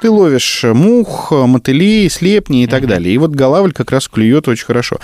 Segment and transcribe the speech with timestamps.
[0.00, 3.12] Ты ловишь мух, мотылей, слепни и так далее.
[3.12, 4.98] И вот голавль как раз клюет очень хорошо.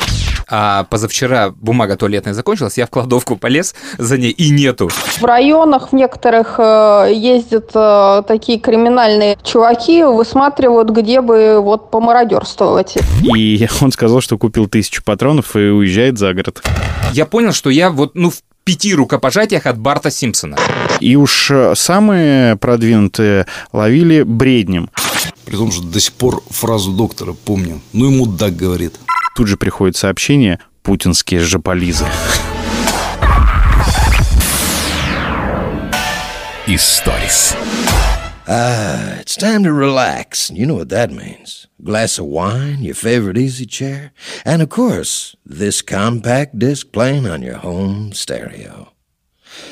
[0.49, 4.89] А позавчера бумага туалетная закончилась, я в кладовку полез за ней, и нету.
[4.89, 12.97] В районах в некоторых э, ездят э, такие криминальные чуваки, высматривают, где бы вот помародерствовать.
[13.35, 16.63] И он сказал, что купил тысячу патронов и уезжает за город.
[17.13, 20.57] Я понял, что я вот, ну, в пяти рукопожатиях от Барта Симпсона.
[21.01, 24.91] И уж э, самые продвинутые ловили бреднем.
[25.45, 27.81] При том, что до сих пор фразу доктора помню.
[27.93, 28.99] Ну и мудак говорит.
[29.37, 32.07] Тут же приходит сообщение «Путинские жополизы».
[36.67, 37.55] Историс.
[38.47, 40.51] Ah, it's time to relax.
[40.51, 41.67] You know what that means.
[41.84, 44.12] Glass of wine, your favorite easy chair,
[44.46, 48.94] and of course, this compact disc playing on your home stereo.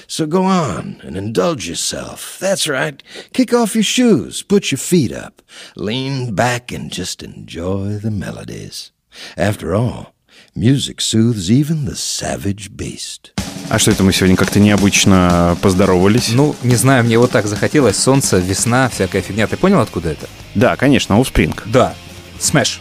[0.08, 2.38] So go on and indulge yourself.
[2.40, 3.02] That's right.
[3.34, 5.42] Kick off your shoes, put your feet up,
[5.76, 8.92] lean back, and just enjoy the melodies.
[9.38, 10.14] After all,
[10.56, 13.34] music soothes even the savage beast.
[13.70, 16.30] А что это мы сегодня как-то необычно поздоровались?
[16.30, 17.98] Ну, не знаю, мне вот так захотелось.
[17.98, 19.45] Солнце, весна, всякая фигня.
[19.45, 20.30] Ты понял, откуда это?
[20.56, 21.59] Да, конечно, Offspring.
[21.66, 21.94] Да,
[22.43, 22.81] Smash.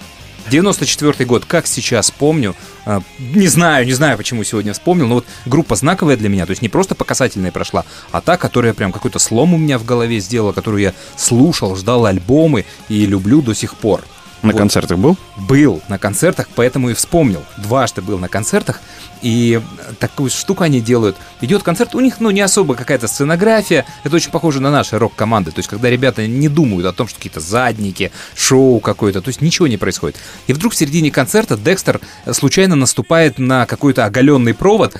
[0.49, 2.55] 94 год, как сейчас помню.
[2.85, 6.49] А, Не знаю, не знаю, почему сегодня вспомнил, но вот группа знаковая для меня, то
[6.49, 9.85] есть не просто по касательной прошла, а та, которая прям какой-то слом у меня в
[9.85, 14.01] голове сделала, которую я слушал, ждал альбомы и люблю до сих пор.
[14.41, 14.57] На Вот.
[14.57, 15.17] концертах был?
[15.37, 17.43] Был на концертах, поэтому и вспомнил.
[17.57, 18.81] Дважды был на концертах,
[19.21, 19.61] и
[19.99, 21.15] такую штуку они делают.
[21.41, 25.51] Идет концерт, у них, ну, не особо какая-то сценография, это очень похоже на наши рок-команды,
[25.51, 29.41] то есть когда ребята не думают о том, что какие-то задники, шоу какое-то, то есть
[29.41, 30.17] ничего не происходит.
[30.47, 34.95] И вдруг в середине концерта Декстер случайно наступает на какой-то оголенный провод,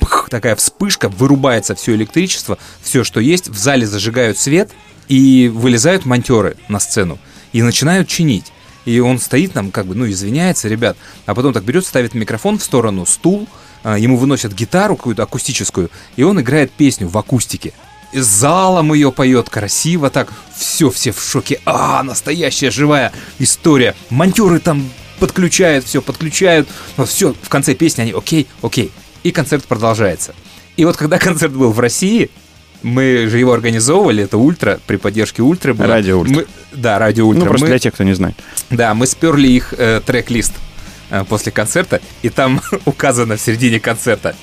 [0.00, 4.70] бх, такая вспышка, вырубается все электричество, все, что есть, в зале зажигают свет,
[5.08, 7.18] и вылезают монтеры на сцену
[7.52, 8.52] и начинают чинить.
[8.88, 12.58] И он стоит там, как бы, ну, извиняется, ребят, а потом так берет, ставит микрофон
[12.58, 13.46] в сторону, стул,
[13.82, 17.74] а, ему выносят гитару какую-то акустическую, и он играет песню в акустике.
[18.14, 23.94] И залом ее поет красиво так, все, все в шоке, а, настоящая живая история.
[24.08, 24.88] Монтеры там
[25.18, 26.66] подключают, все, подключают,
[27.04, 28.90] все, в конце песни они, окей, окей,
[29.22, 30.34] и концерт продолжается.
[30.78, 32.30] И вот когда концерт был в России,
[32.82, 35.86] мы же его организовывали, это Ультра, при поддержке Ультра было.
[35.88, 36.34] Радио Ультра.
[36.36, 37.44] Мы- да, Радио Ультра.
[37.44, 38.36] Ну, просто Мы- для тех, кто не знает.
[38.70, 40.52] да, мы сперли их э, трек-лист
[41.10, 44.34] э, после концерта, и там указано в середине концерта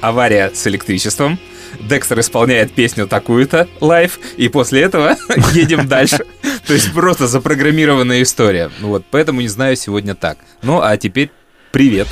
[0.00, 1.38] авария с электричеством.
[1.80, 5.16] Декстер исполняет песню такую-то live, и после этого
[5.52, 6.24] едем дальше.
[6.66, 8.70] То есть просто запрограммированная история.
[8.80, 10.36] Вот, поэтому не знаю сегодня так.
[10.62, 11.30] Ну, а теперь
[11.72, 12.08] привет.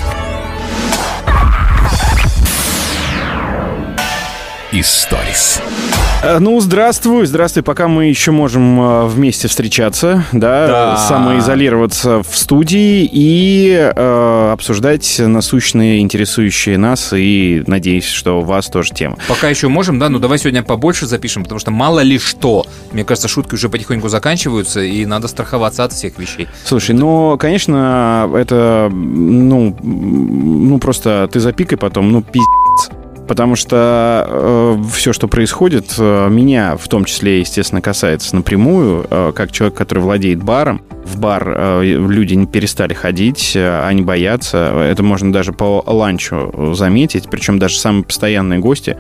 [4.73, 5.61] Историс.
[6.23, 7.65] Э, Ну, здравствуй, здравствуй.
[7.65, 10.97] Пока мы еще можем э, вместе встречаться, да, Да.
[10.97, 19.17] самоизолироваться в студии и э, обсуждать насущные, интересующие нас и надеюсь, что вас тоже темы.
[19.29, 22.65] Пока еще можем, да, ну давай сегодня побольше запишем, потому что мало ли что.
[22.93, 26.47] Мне кажется, шутки уже потихоньку заканчиваются, и надо страховаться от всех вещей.
[26.65, 33.00] Слушай, ну, конечно, это, ну, ну просто ты запикай потом, ну, пиздец.
[33.31, 39.53] Потому что все, что происходит, э, меня в том числе, естественно, касается напрямую, э, как
[39.53, 40.83] человек, который владеет баром.
[41.05, 44.75] В бар э, люди не перестали ходить, э, они боятся.
[44.85, 47.31] Это можно даже по ланчу заметить.
[47.31, 48.97] Причем даже самые постоянные гости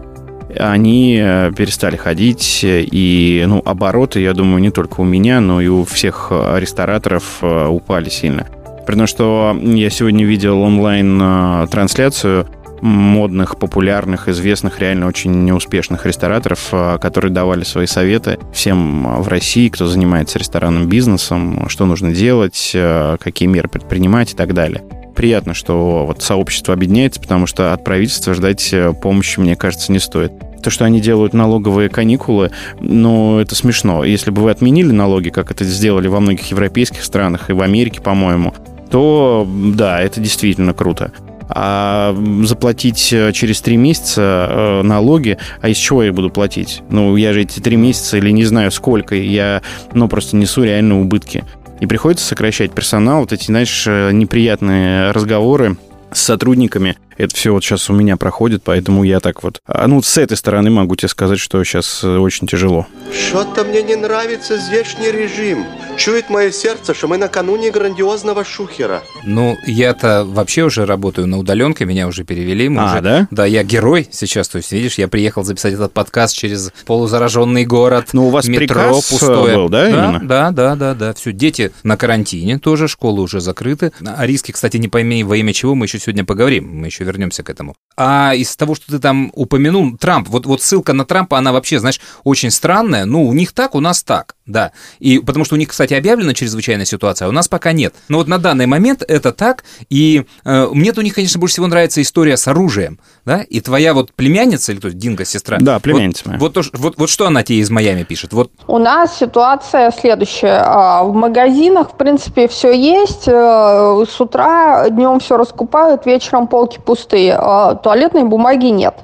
[0.56, 5.60] они э, перестали ходить, э, и ну, обороты, я думаю, не только у меня, но
[5.60, 8.46] и у всех э, рестораторов э, упали сильно.
[8.86, 12.46] При том, что я сегодня видел онлайн-трансляцию
[12.80, 19.28] модных, популярных, известных, реально очень неуспешных рестораторов, э, которые давали свои советы всем э, в
[19.28, 24.82] России, кто занимается ресторанным бизнесом, что нужно делать, э, какие меры предпринимать и так далее
[25.16, 30.32] приятно, что вот сообщество объединяется, потому что от правительства ждать помощи, мне кажется, не стоит.
[30.62, 34.02] То, что они делают налоговые каникулы, ну, это смешно.
[34.04, 38.00] Если бы вы отменили налоги, как это сделали во многих европейских странах и в Америке,
[38.00, 38.54] по-моему,
[38.90, 41.12] то да, это действительно круто.
[41.52, 46.82] А заплатить э, через три месяца э, налоги, а из чего я буду платить?
[46.90, 49.62] Ну, я же эти три месяца или не знаю сколько, я,
[49.92, 51.44] ну, просто несу реально убытки.
[51.80, 55.76] И приходится сокращать персонал, вот эти, знаешь, э, неприятные разговоры
[56.12, 56.96] с сотрудниками.
[57.16, 59.60] Это все вот сейчас у меня проходит, поэтому я так вот...
[59.66, 62.86] а, Ну, с этой стороны могу тебе сказать, что сейчас очень тяжело.
[63.12, 65.66] Что-то мне не нравится здешний режим.
[65.98, 69.02] Чует мое сердце, что мы накануне грандиозного шухера.
[69.24, 72.68] Ну, я-то вообще уже работаю на удаленке, меня уже перевели.
[72.70, 73.28] Мы А, уже- да?
[73.30, 74.48] Да, я герой сейчас.
[74.48, 78.08] То есть, видишь, я приехал записать этот подкаст через полузараженный город.
[78.14, 79.56] Ну, у вас метро приказ, э, пустое.
[79.56, 80.20] был, да, да, именно?
[80.22, 81.12] да, да, да, да.
[81.14, 83.92] Все, дети на карантине тоже, школы уже закрыты.
[84.04, 87.42] О риске, кстати, не пойми во имя чего, мы еще сегодня поговорим, мы еще вернемся
[87.42, 87.74] к этому.
[87.96, 91.80] А из того, что ты там упомянул, Трамп, вот, вот ссылка на Трампа, она вообще,
[91.80, 93.04] знаешь, очень странная.
[93.04, 94.72] Ну, у них так, у нас так, да.
[94.98, 97.94] И потому что у них, кстати, объявлена чрезвычайная ситуация, а у нас пока нет.
[98.08, 101.66] Но вот на данный момент это так, и э, мне-то у них, конечно, больше всего
[101.66, 105.58] нравится история с оружием, да, и твоя вот племянница, или кто, Динго, сестра.
[105.60, 106.38] Да, вот- племянница моя.
[106.38, 108.32] Вот, то, ш- вот, вот что она тебе из Майами пишет?
[108.32, 110.62] Вот У нас ситуация следующая.
[110.64, 113.28] А, В магазинах, в принципе, все есть.
[113.28, 117.36] Э, С утра, днем все раскупают, вечером полки пустые.
[117.38, 118.94] А Туалетной бумаги нет.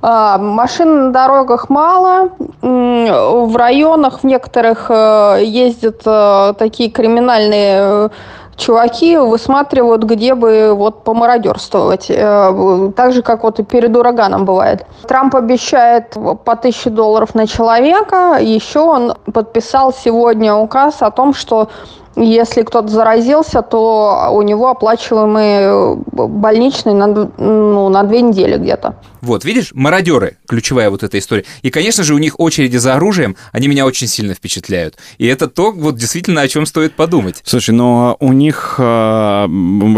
[0.00, 2.30] А, Машин на дорогах мало.
[2.62, 8.08] В районах в некоторых э, ездят э, такие криминальные э,
[8.56, 12.08] чуваки высматривают, где бы вот помародерствовать.
[12.08, 14.84] Так же, как вот и перед ураганом бывает.
[15.06, 18.38] Трамп обещает по тысяче долларов на человека.
[18.40, 21.68] Еще он подписал сегодня указ о том, что
[22.20, 25.94] если кто-то заразился, то у него оплачиваемый э,
[26.26, 28.96] больничный на, ну, на две недели где-то.
[29.20, 31.44] Вот, видишь, мародеры, ключевая вот эта история.
[31.62, 34.96] И, конечно же, у них очереди за оружием, они меня очень сильно впечатляют.
[35.18, 37.40] И это то, вот действительно, о чем стоит подумать.
[37.44, 39.48] Слушай, но у них, а,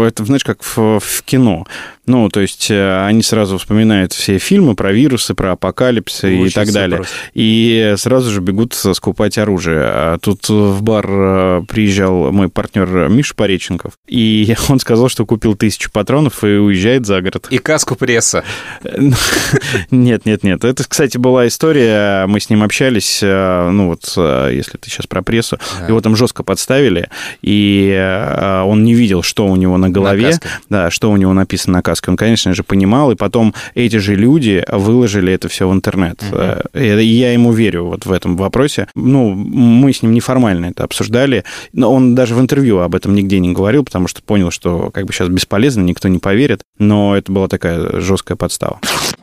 [0.01, 1.65] это, знаешь, как в, в кино.
[2.07, 6.53] Ну, то есть э, они сразу вспоминают все фильмы про вирусы, про апокалипсы и Очень
[6.53, 6.97] так всё далее.
[6.97, 7.15] просто.
[7.35, 9.81] И сразу же бегут скупать оружие.
[9.83, 11.61] А Тут в бар э,
[12.11, 17.21] приезжал мой партнер Миша Пореченков, и он сказал, что купил тысячу патронов и уезжает за
[17.21, 17.47] город.
[17.49, 18.43] И каску пресса.
[19.91, 20.63] Нет, нет, нет.
[20.63, 22.25] Это, кстати, была история.
[22.27, 23.19] Мы с ним общались.
[23.21, 27.09] э, Ну вот, э, если ты сейчас про прессу, его там жестко подставили,
[27.41, 30.29] и э, он не видел, что у него на голове,
[30.69, 32.11] да, что у него написано на каске.
[32.11, 36.21] Он, конечно же, понимал, и потом эти же люди выложили это все в интернет.
[36.31, 38.87] Э, И я ему верю вот в этом вопросе.
[38.95, 41.43] Ну, мы с ним неформально это обсуждали,
[41.73, 45.05] но он даже в интервью об этом нигде не говорил, потому что понял, что как
[45.05, 46.61] бы сейчас бесполезно, никто не поверит.
[46.77, 48.79] Но это была такая жесткая подстава.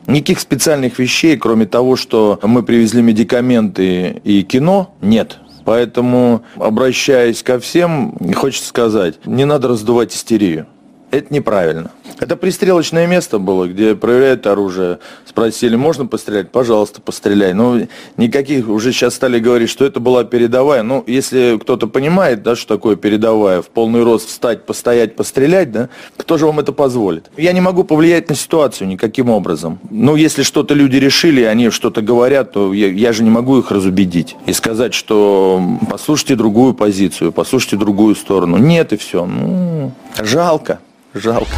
[0.07, 5.37] Никаких специальных вещей, кроме того, что мы привезли медикаменты и кино, нет.
[5.65, 10.65] Поэтому, обращаясь ко всем, хочется сказать, не надо раздувать истерию.
[11.11, 11.91] Это неправильно.
[12.19, 14.99] Это пристрелочное место было, где проверяют оружие.
[15.25, 16.51] Спросили, можно пострелять?
[16.51, 17.53] Пожалуйста, постреляй.
[17.53, 20.83] Ну, никаких, уже сейчас стали говорить, что это была передовая.
[20.83, 25.89] Ну, если кто-то понимает, да, что такое передовая, в полный рост встать, постоять, пострелять, да,
[26.17, 27.31] кто же вам это позволит?
[27.37, 29.79] Я не могу повлиять на ситуацию никаким образом.
[29.89, 33.71] Ну, если что-то люди решили, они что-то говорят, то я, я же не могу их
[33.71, 38.57] разубедить и сказать, что послушайте другую позицию, послушайте другую сторону.
[38.57, 39.25] Нет, и все.
[39.25, 40.79] Ну, жалко,
[41.19, 41.51] жалко.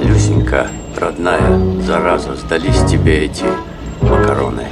[0.00, 3.44] Люсенька, родная, зараза, сдались тебе эти
[4.00, 4.66] макароны.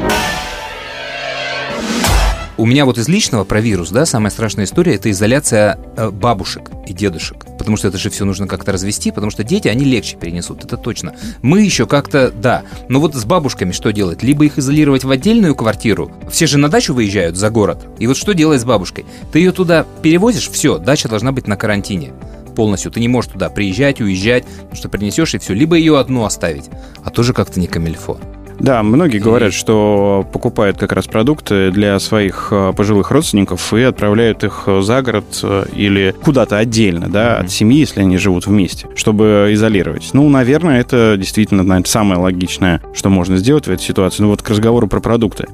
[2.58, 6.70] У меня вот из личного про вирус, да, самая страшная история– это изоляция э, бабушек
[6.87, 7.44] и дедушек.
[7.58, 10.79] Потому что это же все нужно как-то развести, потому что дети, они легче перенесут, это
[10.79, 11.14] точно.
[11.43, 12.62] Мы еще как-то, да.
[12.88, 14.23] Но вот с бабушками что делать?
[14.23, 17.85] Либо их изолировать в отдельную квартиру, все же на дачу выезжают за город.
[17.99, 19.05] И вот что делать с бабушкой?
[19.32, 22.14] Ты ее туда перевозишь, все, дача должна быть на карантине
[22.55, 22.91] полностью.
[22.91, 25.53] Ты не можешь туда приезжать, уезжать, что принесешь и все.
[25.53, 26.70] Либо ее одну оставить,
[27.05, 28.19] а тоже как-то не камильфо.
[28.58, 34.44] Да, многие говорят, что покупают как раз продукты для своих э, пожилых родственников и отправляют
[34.44, 39.51] их за город э, или куда-то отдельно, да, от семьи, если они живут вместе, чтобы
[39.53, 40.10] изолировать.
[40.15, 44.22] Ну, наверное, это действительно, наверное, самое логичное, что можно сделать в этой ситуации.
[44.22, 45.46] Ну, вот к разговору про продукты.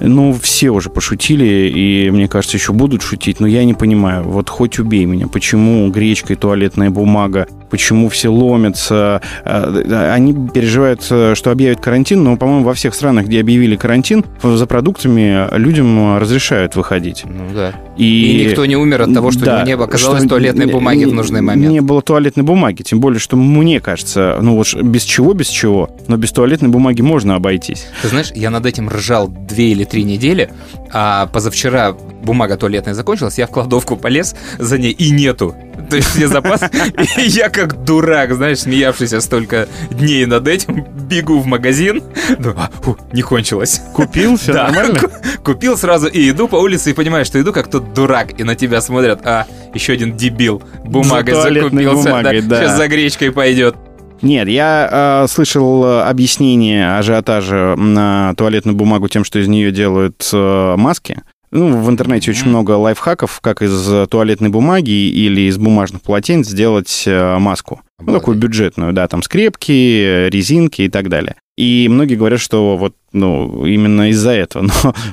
[0.00, 4.48] Ну, все уже пошутили, и, мне кажется, еще будут шутить, но я не понимаю, вот
[4.48, 11.34] хоть убей меня, почему гречка и туалетная бумага, почему все ломятся, Э, они переживают, э,
[11.34, 16.76] что объявят карантин, но, по-моему, во всех странах, где объявили карантин, за продуктами людям разрешают
[16.76, 17.22] выходить.
[17.24, 17.72] Ну да.
[17.96, 20.72] И, И никто не умер от того, что у него не оказалось что туалетной не-
[20.72, 21.72] бумаги в не- нужный момент.
[21.72, 25.90] Не было туалетной бумаги, тем более, что мне кажется, ну вот без чего, без чего,
[26.06, 27.86] но без туалетной бумаги можно обойтись.
[28.02, 30.50] Ты знаешь, я над этим ржал две или три недели,
[30.92, 35.54] а позавчера бумага туалетная закончилась, я в кладовку полез за ней, и нету.
[35.90, 36.68] То есть все запасы.
[37.18, 42.02] И я как дурак, знаешь, смеявшийся столько дней над этим, бегу в магазин.
[42.38, 43.80] Ну, а, фу, не кончилось.
[43.94, 45.00] Купил, все Да, нормально?
[45.00, 45.08] ку-
[45.42, 48.54] Купил сразу и иду по улице и понимаю, что иду как тот дурак, и на
[48.54, 52.60] тебя смотрят, а, еще один дебил, бумагой За закупился, бумагой, да.
[52.60, 53.74] сейчас за гречкой пойдет.
[54.22, 60.74] Нет, я э, слышал объяснение ажиотажа на туалетную бумагу тем, что из нее делают э,
[60.76, 61.22] маски.
[61.50, 67.04] Ну, в интернете очень много лайфхаков, как из туалетной бумаги или из бумажных полотенец сделать
[67.06, 67.80] э, маску.
[68.00, 71.36] Ну, такую бюджетную, да, там скрепки, резинки и так далее.
[71.56, 74.68] И многие говорят, что вот, ну, именно из-за этого.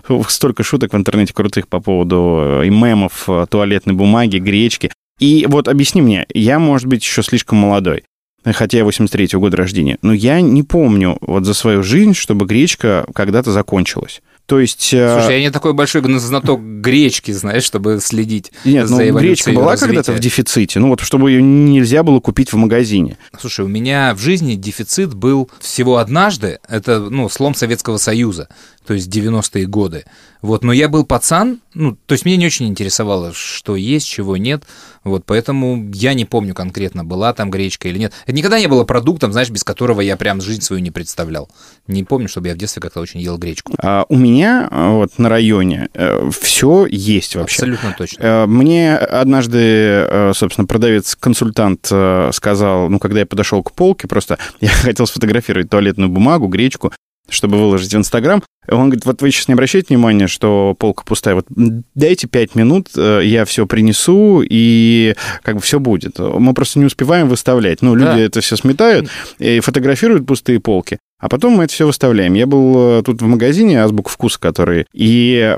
[0.10, 4.92] Но столько шуток в интернете крутых по поводу э, и мемов э, туалетной бумаги, гречки.
[5.20, 8.04] И вот объясни мне, я, может быть, еще слишком молодой
[8.54, 13.06] хотя я 83-го года рождения, но я не помню вот за свою жизнь, чтобы гречка
[13.13, 14.22] когда-то закончилась.
[14.46, 14.94] То есть...
[14.94, 19.52] э, Слушай, я не такой большой знаток гречки, знаешь, чтобы следить Нет, за ну, гречка
[19.52, 23.18] была когда-то в дефиците, ну вот чтобы ее нельзя было купить в магазине.
[23.40, 26.60] Слушай, у меня в жизни дефицит был всего однажды.
[26.68, 28.48] Это, ну, слом Советского Союза,
[28.86, 30.06] то есть 90-е годы.
[30.42, 34.38] Вот, но я был пацан, ну, то есть меня не очень интересовало, что есть, чего
[34.38, 34.63] нет.
[35.04, 38.13] Вот, поэтому я не помню конкретно, была там гречка или нет.
[38.25, 41.50] Это никогда не было продуктом, знаешь, без которого я прям жизнь свою не представлял.
[41.88, 43.74] Не помню, чтобы я в детстве как-то очень ел гречку.
[43.82, 45.89] А у меня э, вот на районе
[46.32, 47.56] все есть вообще.
[47.56, 48.24] Абсолютно точно.
[48.24, 54.38] Э, Мне однажды, э, собственно, продавец-консультант э, сказал, ну, когда я подошел к полке, просто
[54.60, 56.92] я хотел сфотографировать туалетную бумагу, гречку,
[57.29, 58.44] чтобы выложить в Инстаграм.
[58.67, 61.36] Он говорит, вот вы сейчас не обращайте внимания, что полка пустая.
[61.36, 66.17] Вот дайте пять минут, э, я все принесу, и как бы все будет.
[66.20, 67.82] Мы просто не успеваем выставлять.
[67.82, 68.20] Ну, люди Да.
[68.20, 70.98] это все сметают и фотографируют пустые полки.
[71.19, 72.34] А потом мы это все выставляем.
[72.34, 74.86] Я был э, тут в магазине «Азбук вкуса», который...
[74.93, 75.55] И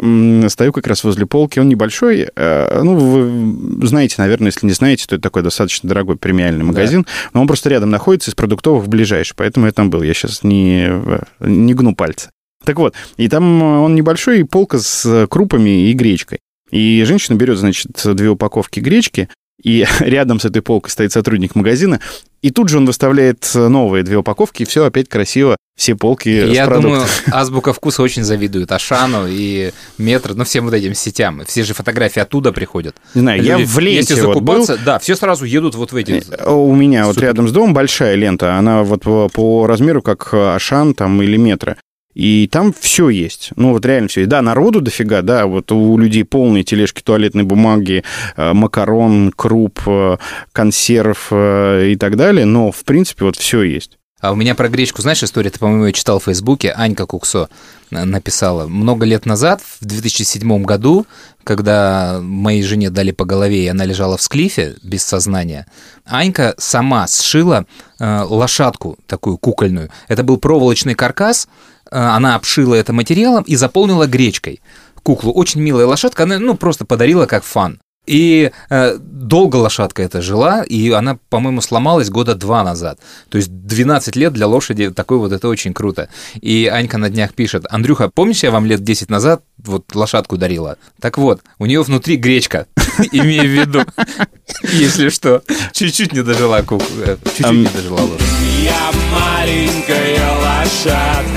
[0.50, 1.60] стою как раз возле полки.
[1.60, 2.28] Он небольшой.
[2.36, 7.06] э, Ну, вы знаете, наверное, если не знаете, то это такой достаточно дорогой премиальный магазин.
[7.34, 9.34] Но он просто рядом находится, из продуктовых ближайший.
[9.36, 10.04] Поэтому я там был.
[10.04, 12.30] Я сейчас не, э, не гну пальцы.
[12.64, 16.40] Так вот, и там он небольшой, и полка с крупами и гречкой.
[16.70, 19.30] И женщина берет, значит, две упаковки гречки,
[19.62, 22.00] и рядом с этой полкой стоит сотрудник магазина,
[22.42, 26.66] и тут же он выставляет новые две упаковки, и все опять красиво, все полки Я
[26.66, 27.04] с думаю.
[27.32, 31.44] Азбука вкуса очень завидует Ашану и Метро, ну, всем вот этим сетям.
[31.46, 32.96] Все же фотографии оттуда приходят.
[33.16, 35.92] Не знаю, я Люди, в ленте Если вот был, закупаться, да, все сразу едут вот
[35.92, 36.24] в эти...
[36.32, 37.28] Э, У меня вот Супер.
[37.28, 41.76] рядом с домом большая лента, она вот по, по размеру как Ашан там или метро.
[42.18, 43.52] И там все есть.
[43.58, 44.30] Ну, вот реально все есть.
[44.32, 48.04] Да, народу дофига, да, вот у людей полные тележки туалетной бумаги,
[48.36, 50.18] э, макарон, круп, э,
[50.52, 54.00] консерв э, и так далее, но, в принципе, вот все есть.
[54.20, 57.50] А у меня про гречку, знаешь, история, ты, по-моему, ее читал в Фейсбуке, Анька Куксо
[57.92, 58.66] написала.
[58.66, 61.06] Много лет назад, в 2007 году,
[61.44, 65.68] когда моей жене дали по голове, и она лежала в склифе без сознания,
[66.04, 67.68] Анька сама сшила
[68.00, 69.92] э, лошадку такую кукольную.
[70.08, 71.48] Это был проволочный каркас,
[71.92, 74.62] она обшила это материалом и заполнила гречкой
[75.04, 75.32] куклу.
[75.32, 77.80] Очень милая лошадка, она, ну, просто подарила как фан.
[78.08, 83.00] И э, долго лошадка эта жила, и она, по-моему, сломалась года два назад.
[83.30, 86.08] То есть 12 лет для лошади такой вот это очень круто.
[86.42, 90.78] И Анька на днях пишет, Андрюха, помнишь, я вам лет 10 назад вот лошадку дарила?
[91.02, 92.68] Так вот, у нее внутри гречка,
[93.12, 93.82] имея в виду,
[94.64, 95.44] если что.
[95.74, 98.26] Чуть-чуть не дожила куклу, э, чуть-чуть не дожила лошадь.
[98.64, 101.37] Я маленькая лошадка,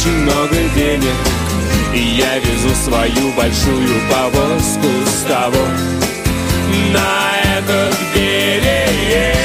[0.00, 1.14] очень много денег.
[1.94, 5.66] И я везу свою большую повозку с того
[6.92, 9.36] на этот берег.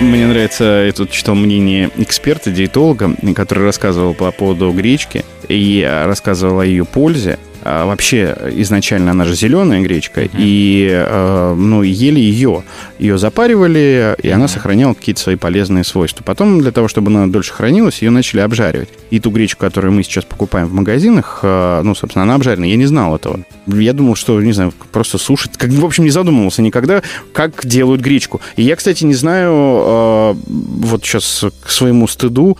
[0.00, 6.60] Мне нравится, я тут читал мнение эксперта, диетолога, который рассказывал по поводу гречки и рассказывал
[6.60, 7.38] о ее пользе.
[7.70, 12.64] А вообще, изначально она же зеленая гречка, и э, ну, ели ее.
[12.98, 16.24] Ее запаривали, и она сохраняла какие-то свои полезные свойства.
[16.24, 18.88] Потом, для того, чтобы она дольше хранилась, ее начали обжаривать.
[19.10, 22.64] И ту гречку, которую мы сейчас покупаем в магазинах, э, ну, собственно, она обжарена.
[22.64, 23.40] Я не знал этого.
[23.66, 25.58] Я думал, что, не знаю, просто сушат.
[25.58, 27.02] Как, в общем, не задумывался никогда,
[27.34, 28.40] как делают гречку.
[28.56, 32.56] И я, кстати, не знаю, э, вот сейчас к своему стыду,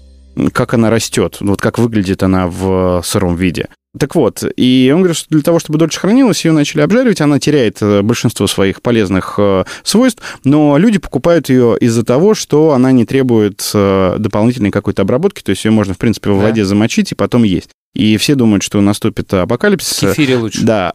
[0.52, 3.68] как она растет, вот как выглядит она в сыром виде.
[3.98, 7.38] Так вот, и он говорит, что для того, чтобы дольше хранилась, ее начали обжаривать, она
[7.40, 12.92] теряет э, большинство своих полезных э, свойств, но люди покупают ее из-за того, что она
[12.92, 16.44] не требует э, дополнительной какой-то обработки, то есть ее можно, в принципе, в Да.
[16.48, 17.70] воде замочить и потом есть.
[17.94, 19.96] И все думают, что наступит апокалипсис.
[20.02, 20.62] В кефире лучше.
[20.62, 20.90] Да,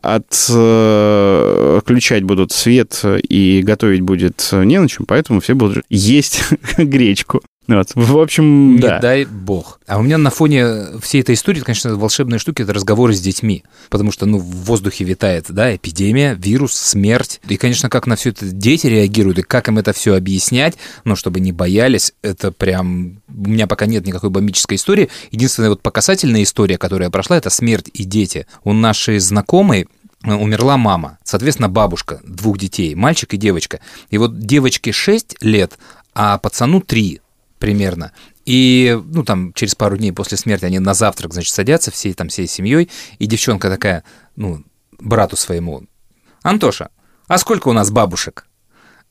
[1.77, 6.43] отключать будут свет и готовить будет не на чем, поэтому все будут есть
[6.77, 7.41] гречку.
[7.67, 7.91] Вот.
[7.95, 8.99] В общем, Не да.
[8.99, 9.79] дай бог.
[9.87, 13.63] А у меня на фоне всей этой истории, конечно, волшебные штуки это разговоры с детьми.
[13.89, 17.39] Потому что, ну, в воздухе витает, да, эпидемия, вирус, смерть.
[17.47, 21.15] И, конечно, как на все это дети реагируют, и как им это все объяснять, ну,
[21.15, 23.21] чтобы не боялись, это прям...
[23.29, 25.09] У меня пока нет никакой бомбической истории.
[25.31, 28.45] Единственная вот показательная история, которая прошла, это смерть и дети.
[28.63, 29.87] У нашей знакомой
[30.23, 33.79] э, умерла мама, соответственно, бабушка двух детей, мальчик и девочка.
[34.09, 35.77] И вот девочке 6 лет,
[36.13, 37.21] а пацану 3
[37.63, 38.11] примерно.
[38.43, 42.27] И, ну, там, через пару дней после смерти они на завтрак, значит, садятся всей, там,
[42.27, 42.89] всей семьей,
[43.19, 44.03] и девчонка такая,
[44.35, 44.65] ну,
[44.99, 45.83] брату своему,
[46.41, 46.89] Антоша,
[47.27, 48.47] а сколько у нас бабушек?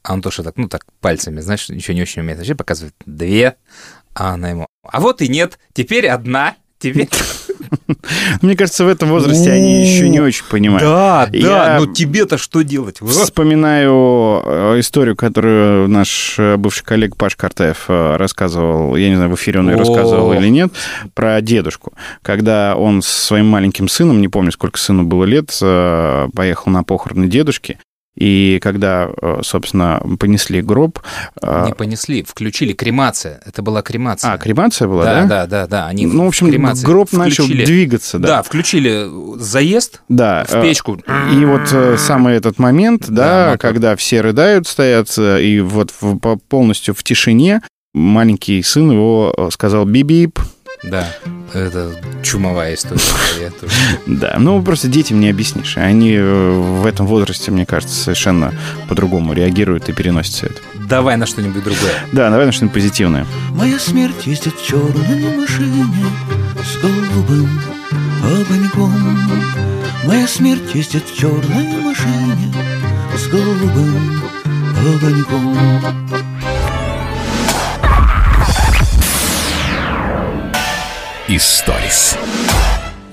[0.03, 3.57] А Антоша так, ну, так, пальцами, знаешь, ничего не очень умеет, вообще показывает две,
[4.13, 7.09] а она ему, а вот и нет, теперь одна, теперь...
[8.43, 10.83] Мне кажется, в этом возрасте они еще не очень понимают.
[10.83, 12.99] Да, да, ну тебе-то что делать?
[13.01, 19.31] Вспоминаю э, историю, которую наш э, бывший коллега Паш Картаев э, рассказывал, я не знаю,
[19.31, 20.73] в эфире он ее рассказывал или нет,
[21.15, 21.93] про дедушку.
[22.23, 25.51] Когда он с своим маленьким сыном, не помню, сколько сыну было лет,
[26.35, 27.79] поехал на похороны дедушки,
[28.15, 30.99] и когда, э, собственно, понесли гроб...
[31.43, 33.41] э, Не понесли, включили кремация.
[33.47, 34.33] Это была кремация.
[34.33, 35.23] А, кремация была, да?
[35.23, 35.27] да?
[35.27, 35.87] Да, да, да.
[35.87, 38.29] Они Ну, в общем, кремации гроб начал включили- двигаться, да.
[38.29, 39.07] Да, включили
[39.39, 40.45] заезд Да.
[40.47, 41.01] в э, печку.
[41.33, 45.93] И вот самый этот момент, Да, да, когда все рыдают, стоят, и вот
[46.49, 47.63] полностью в тишине
[47.95, 50.39] маленький сын его сказал «бип-бип».
[50.83, 51.07] Да,
[51.55, 51.93] это
[52.25, 53.01] чумовая история.
[53.41, 53.73] Я тоже-
[54.07, 55.77] Да, ну просто детям не объяснишь.
[55.77, 58.53] Они э, в этом возрасте, мне кажется, совершенно
[58.89, 60.57] по-другому реагируют и переносят все это.
[60.89, 61.93] Давай на что-нибудь другое.
[62.13, 63.27] Да, давай на что-нибудь позитивное.
[63.51, 66.07] Моя смерть ездит в черной машине
[66.65, 67.49] с голубым
[68.25, 69.19] огоньком.
[70.05, 72.53] Моя смерть ездит в черной машине
[73.17, 74.21] с голубым
[74.81, 76.32] огоньком.
[81.35, 82.19] Историс.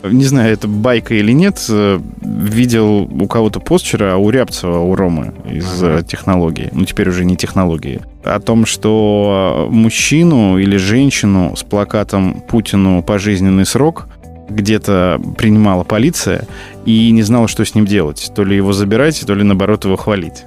[0.03, 4.93] Не знаю, это байка или нет, э, видел у кого-то пост вчера, у Рябцева, у
[4.93, 11.55] Ромы из э, технологии, ну теперь уже не технологии, о том, что мужчину или женщину
[11.55, 14.09] с плакатом «Путину пожизненный срок»
[14.49, 16.45] где-то принимала полиция
[16.85, 18.33] и не знала, что с ним делать.
[18.35, 20.43] То ли его забирать, то ли, наоборот, его хвалить.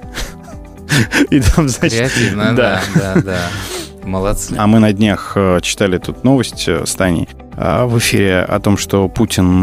[1.31, 3.39] И там, значит, Креативно, да, да, да.
[4.05, 4.55] Молодцы.
[4.57, 8.59] а мы на днях э, читали тут новость э, с Таней э, в эфире о
[8.59, 9.61] том, что Путин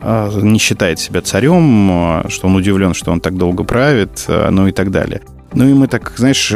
[0.00, 4.90] не считает себя царем, что он удивлен, что он так долго правит, ну и так
[4.90, 5.20] далее.
[5.54, 6.50] Ну и мы так, знаешь,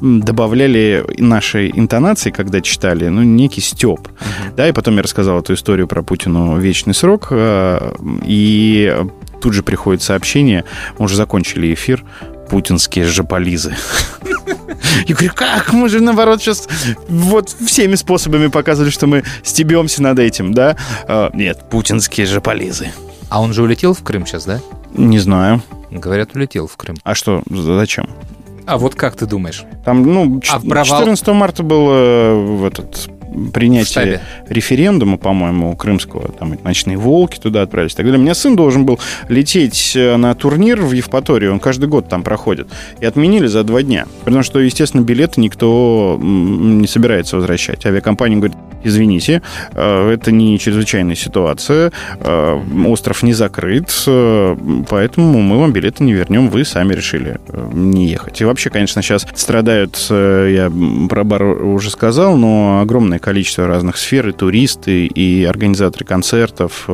[0.00, 4.08] добавляли нашей интонации, когда читали, ну, некий степ.
[4.56, 8.96] Да, и потом я рассказал эту историю про Путину вечный срок, и
[9.42, 10.64] тут же приходит сообщение,
[10.98, 12.04] мы уже закончили эфир,
[12.50, 13.74] путинские жополизы.
[15.06, 15.72] Я говорю, как?
[15.72, 16.68] Мы же, наоборот, сейчас
[17.08, 20.76] вот всеми способами показывали, что мы стебемся над этим, да?
[21.06, 22.92] А, Нет, путинские жополизы.
[23.28, 24.60] А он же улетел в Крым сейчас, да?
[24.94, 25.62] Не знаю.
[25.90, 26.96] Говорят, улетел в Крым.
[27.04, 28.08] А что, зачем?
[28.66, 29.64] А вот как ты думаешь?
[29.84, 30.84] Там, ну, А чет- провал?
[31.00, 33.08] 14 марта было в этот
[33.52, 34.20] принятие штабе.
[34.48, 38.18] референдума, по-моему, крымского, там ночные волки туда отправились и так далее.
[38.18, 42.22] У меня сын должен был лететь э, на турнир в Евпаторию, он каждый год там
[42.22, 42.68] проходит,
[43.00, 44.06] и отменили за два дня.
[44.24, 47.84] Потому что, естественно, билеты никто не собирается возвращать.
[47.86, 49.42] Авиакомпания говорит, извините,
[49.74, 54.56] э, это не чрезвычайная ситуация, э, остров не закрыт, э,
[54.88, 57.38] поэтому мы вам билеты не вернем, вы сами решили
[57.72, 58.40] не ехать.
[58.40, 60.70] И вообще, конечно, сейчас страдают, я
[61.08, 66.88] про бар уже сказал, но огромное количество разных сфер, и туристы, и организаторы концертов,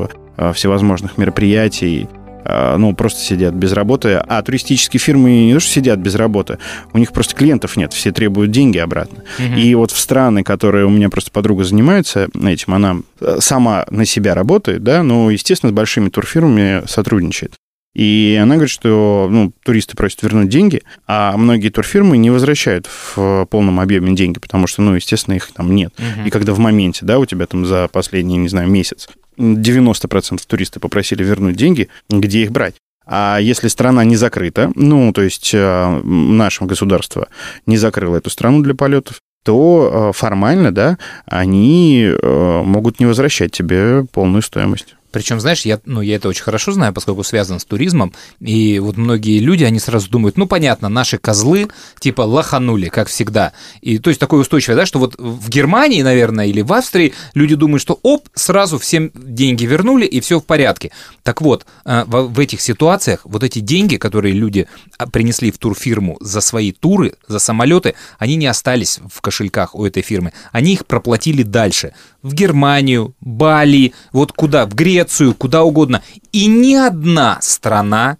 [0.55, 2.09] всевозможных мероприятий,
[2.49, 4.15] ну, просто сидят без работы.
[4.15, 6.59] А туристические фирмы не то, что сидят без работы,
[6.93, 9.23] у них просто клиентов нет, все требуют деньги обратно.
[9.57, 14.05] И вот в страны, которые у меня просто подруга занимается этим, она э, сама на
[14.05, 17.55] себя работает, да, но, естественно, с большими турфирмами сотрудничает.
[17.95, 23.47] И она говорит, что ну, туристы просят вернуть деньги, а многие турфирмы не возвращают в
[23.51, 25.93] полном объеме деньги, потому что, ну, естественно, их там нет.
[26.25, 30.81] И когда в моменте, да, у тебя там за последний, не знаю, месяц 90% туристы
[30.81, 32.75] попросили вернуть деньги, где их брать?
[33.11, 37.29] А если страна не закрыта, ну, то есть э, наше государство
[37.65, 43.53] не закрыло эту страну для полетов, то э, формально, да, они э, могут не возвращать
[43.53, 44.98] тебе полную стоимость.
[45.11, 48.97] Причем, знаешь, я, ну, я это очень хорошо знаю, поскольку связан с туризмом, и вот
[48.97, 51.69] многие люди, они сразу думают, ну, понятно, наши козлы,
[51.99, 53.53] типа, лоханули, как всегда.
[53.81, 57.55] И то есть такое устойчивое, да, что вот в Германии, наверное, или в Австрии люди
[57.55, 60.91] думают, что оп, сразу всем деньги вернули, и все в порядке.
[61.23, 64.67] Так вот, э, в, этих ситуациях вот эти деньги, которые люди
[64.97, 69.85] а, принесли в турфирму за свои туры, за самолеты, они не остались в кошельках у
[69.85, 71.93] этой фирмы, они их проплатили дальше.
[72.23, 76.03] В Германию, Бали, вот куда, в Грецию, куда угодно.
[76.33, 78.19] И ни одна страна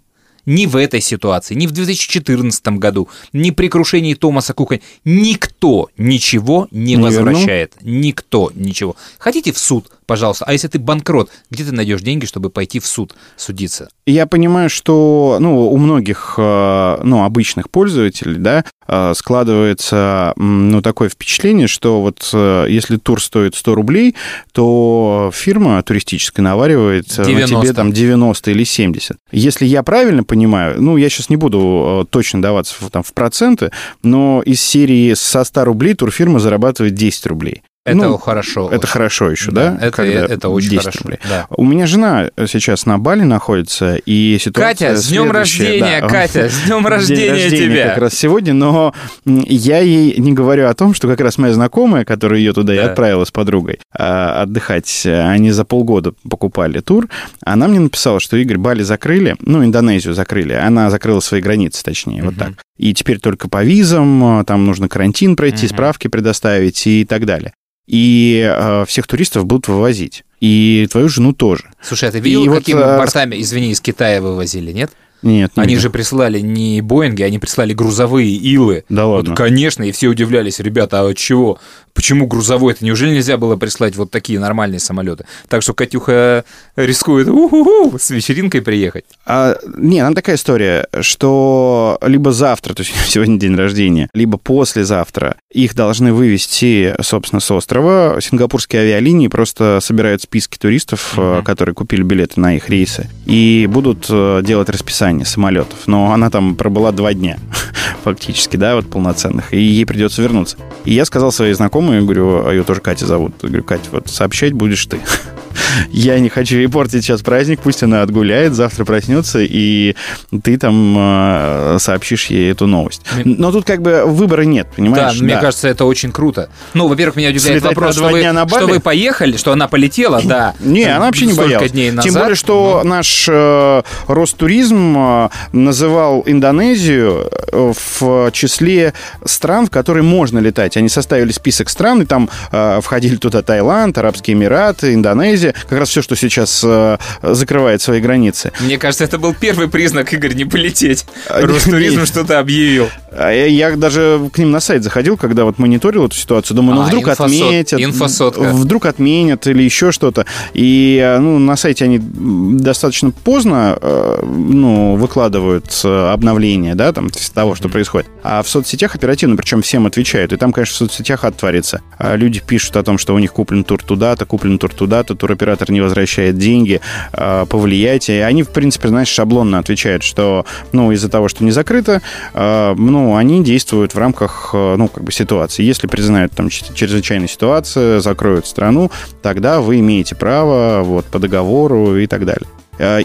[0.49, 6.67] ни в этой ситуации, ни в 2014 году, ни при крушении Томаса Кука никто ничего
[6.71, 7.75] не, Не возвращает.
[7.81, 8.95] Никто ничего.
[9.19, 9.91] Хотите в суд?
[10.09, 10.45] Пожалуйста.
[10.45, 13.89] А если ты банкрот, где ты найдешь деньги, чтобы пойти в суд судиться?
[14.07, 21.09] Я понимаю, что ну, у многих э, ну, обычных пользователей да, э, складывается ну, такое
[21.09, 24.15] впечатление, что вот э, если тур стоит 100 рублей,
[24.51, 27.61] то фирма туристическая наваривает э, на 90.
[27.61, 29.15] тебе там 90 или 70.
[29.31, 33.71] Если я правильно понимаю, ну, я сейчас не буду э, точно даваться там, в проценты,
[34.03, 37.61] но из серии со 100 рублей турфирма зарабатывает 10 рублей.
[37.85, 38.67] Это Ну, хорошо.
[38.67, 38.87] Это очень.
[38.87, 39.77] хорошо еще, да?
[39.81, 40.99] это, Когда это очень 10 хорошо.
[41.03, 41.19] рублей.
[41.27, 41.47] да.
[41.49, 46.07] У меня жена сейчас на Бали находится, и ситуация Катя, с днем рождения, да.
[46.07, 47.87] Катя, с днем рождения рождения тебя.
[47.89, 48.93] как раз сегодня, но
[49.25, 52.77] я ей не говорю о том, что как раз моя знакомая, которая ее туда и
[52.77, 52.85] Да.
[52.87, 57.07] отправила с подругой а, отдыхать, они за полгода покупали тур,
[57.45, 62.23] она мне написала, что, Игорь, Бали закрыли, ну, Индонезию закрыли, она закрыла свои границы, точнее,
[62.23, 62.51] вот так.
[62.77, 65.75] И теперь только по визам, там нужно карантин пройти, Мгм.
[65.75, 67.53] справки предоставить и так далее.
[67.89, 70.23] И э, всех туристов будут вывозить.
[70.39, 71.71] И твою жену тоже.
[71.81, 74.91] Слушай, а ты видел, И вот, какими а, бортами, извини, из Китая вывозили, нет?
[75.21, 78.85] Нет, не Они же прислали не Боинги, они прислали грузовые Илы.
[78.89, 79.31] Да ладно.
[79.31, 81.59] Вот, конечно, и все удивлялись, ребята, а чего?
[81.93, 82.73] Почему грузовой?
[82.73, 85.25] Это неужели нельзя было прислать вот такие нормальные самолеты?
[85.49, 86.45] Так что Катюха
[86.77, 89.03] рискует у-ху-ху, с вечеринкой приехать.
[89.25, 95.35] А, не, там такая история, что либо завтра, то есть сегодня день рождения, либо послезавтра
[95.51, 98.19] их должны вывести, собственно, с острова.
[98.21, 104.05] Сингапурские авиалинии просто собирают списки туристов, э, которые купили билеты на их рейсы, и будут
[104.09, 105.87] э, делать расписание самолетов.
[105.87, 107.37] Но она там пробыла два дня,
[108.03, 110.57] фактически, да, вот полноценных, и ей придется вернуться.
[110.85, 114.53] И я сказал своей знакомой, говорю, а ее тоже Катя зовут, говорю, Катя, вот сообщать
[114.53, 114.99] будешь ты.
[115.91, 119.95] Я не хочу ей портить сейчас праздник, пусть она отгуляет, завтра проснется, и
[120.43, 123.01] ты там э, сообщишь ей эту новость.
[123.25, 125.17] Но тут как бы выбора нет, понимаешь?
[125.17, 126.49] Да, мне кажется, это очень круто.
[126.73, 130.53] Ну, во-первых, меня удивляет Слетать вопрос, что вы, что вы поехали, что она полетела, да.
[130.59, 131.71] Не, она вообще не боялась.
[131.71, 132.03] дней назад.
[132.03, 138.93] Тем более, что наш э, Ростуризм э, называл Индонезию э, в числе
[139.25, 140.77] стран, в которые можно летать.
[140.77, 145.48] Они составили список стран, и там э, входили туда Таиланд, Арабские Эмираты, Индонезия.
[145.67, 148.51] Как раз все, что сейчас э, закрывает свои границы.
[148.61, 151.05] Мне кажется, это был первый признак, Игорь, не полететь.
[151.27, 152.89] А, Ростуризм что-то объявил.
[153.11, 156.55] А Я, даже к ним на сайт заходил, когда вот мониторил эту ситуацию.
[156.55, 157.79] Думаю, ну А, вдруг инфосот- отметят.
[157.81, 158.41] инфосотка.
[158.53, 160.25] Вдруг отменят или еще что-то.
[160.53, 167.09] И э, ну, на сайте они достаточно поздно э, ну, выкладывают э, обновления, да, там,
[167.33, 168.07] того, что происходит.
[168.23, 170.33] А в соцсетях оперативно, причем всем отвечают.
[170.33, 171.81] И там, конечно, в соцсетях ад творится.
[171.97, 175.71] А Люди пишут о том, что у них куплен тур туда-то, куплен тур туда-то, туроператор
[175.71, 176.81] не возвращает деньги,
[177.13, 178.17] э, повлияйте.
[178.17, 182.01] И они, в принципе, знаешь, шаблонно отвечают, что, ну, из-за того, что не закрыто,
[182.33, 185.63] э, ну, они действуют в рамках, э, ну, как бы ситуации.
[185.63, 191.97] Если признают там ч- чрезвычайная ситуация, закроют страну, тогда вы имеете право вот по договору
[191.97, 192.47] и так далее.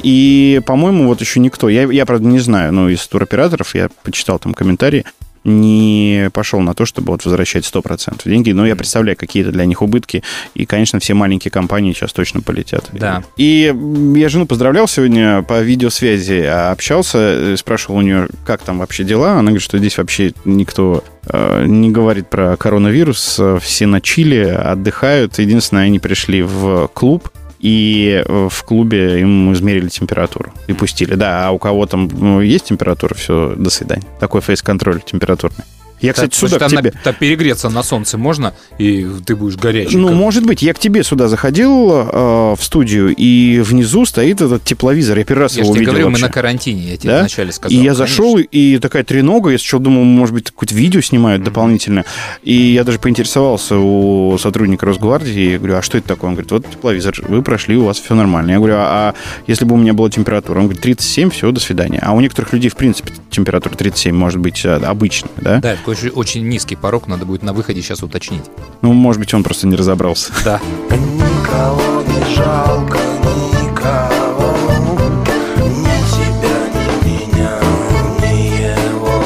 [0.04, 4.38] И, по-моему, вот еще никто, я, я, правда, не знаю, но из туроператоров, я почитал
[4.38, 5.04] там комментарии,
[5.44, 8.50] не пошел на то, чтобы вот возвращать 100% деньги.
[8.52, 10.22] Но я представляю, какие-то для них убытки.
[10.54, 12.86] И, конечно, все маленькие компании сейчас точно полетят.
[12.92, 13.22] Да.
[13.36, 13.74] И
[14.16, 19.04] я жену поздравлял сегодня по видеосвязи, а общался, э, спрашивал у нее, как там вообще
[19.04, 19.32] дела.
[19.32, 23.36] Она говорит, что здесь вообще никто э, не говорит про коронавирус.
[23.38, 25.38] Э, Все на Чили отдыхают.
[25.38, 27.28] Единственное, они пришли в клуб,
[27.64, 31.14] и э, в клубе им измерили температуру и пустили.
[31.14, 34.04] Да, а у кого там ну, есть температура, все, до свидания.
[34.20, 35.64] Такой фейс-контроль температурный.
[36.00, 36.92] Я, кстати, Так, сюда значит, к тебе...
[36.92, 39.96] на- так перегреться на солнце можно, и ты будешь горячий.
[39.96, 40.60] Ну, может быть.
[40.62, 45.16] Я к тебе сюда заходил э, в студию, и внизу стоит этот тепловизор.
[45.18, 46.26] Я первый раз Я его увидел говорю, мы вообще.
[46.26, 47.20] на карантине, я тебе Да?
[47.20, 47.72] вначале сказал.
[47.72, 48.06] И я Конечно.
[48.06, 52.04] зашел, и такая тренога, я сначала думал, может быть, какое-то видео снимают дополнительно.
[52.42, 56.28] И я даже поинтересовался у сотрудника Росгвардии, я говорю, а что это такое?
[56.30, 58.50] Он говорит, вот тепловизор, вы прошли, у вас все нормально.
[58.52, 59.14] Я говорю, а
[59.46, 60.58] если бы у меня была температура?
[60.58, 62.00] Он говорит, 37, все, до свидания.
[62.02, 65.60] А у некоторых людей, в принципе, температура 37 может быть э, обычная, да?
[65.60, 68.44] Да, такой очень, низкий порог, надо будет на выходе сейчас уточнить.
[68.80, 70.32] Ну, может быть, он просто не разобрался.
[70.42, 70.58] Да.
[70.90, 72.98] Никого не жалко,
[73.52, 74.54] никого,
[75.60, 77.52] ни тебя, ни меня,
[78.22, 79.16] ни его.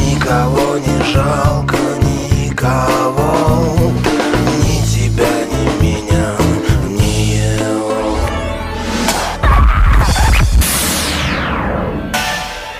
[0.00, 3.30] Никого не жалко, никого,
[4.64, 6.36] ни тебя, ни меня,
[6.88, 8.16] ни его.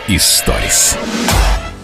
[0.09, 0.97] Историс.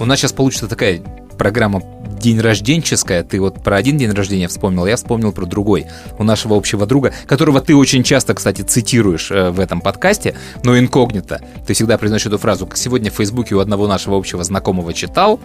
[0.05, 1.01] У нас сейчас получится такая
[1.39, 1.81] программа
[2.21, 3.23] день рожденческая.
[3.23, 5.87] Ты вот про один день рождения вспомнил, я вспомнил про другой.
[6.19, 10.79] У нашего общего друга, которого ты очень часто, кстати, цитируешь э, в этом подкасте, но
[10.79, 11.41] инкогнито.
[11.67, 12.69] Ты всегда произносишь эту фразу.
[12.75, 15.41] Сегодня в Фейсбуке у одного нашего общего знакомого читал,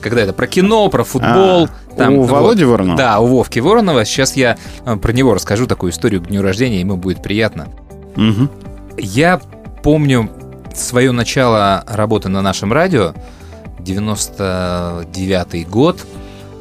[0.00, 1.68] когда это про кино, про футбол.
[1.98, 2.96] А, у Володи Воронова?
[2.96, 4.04] Да, у Вовки Воронова.
[4.04, 7.66] Сейчас я э, про него расскажу такую историю к дню рождения, ему будет приятно.
[8.14, 8.48] Мгм.
[8.96, 9.40] Я
[9.82, 10.30] помню
[10.72, 13.12] свое начало работы на нашем радио,
[13.80, 16.04] 99 год.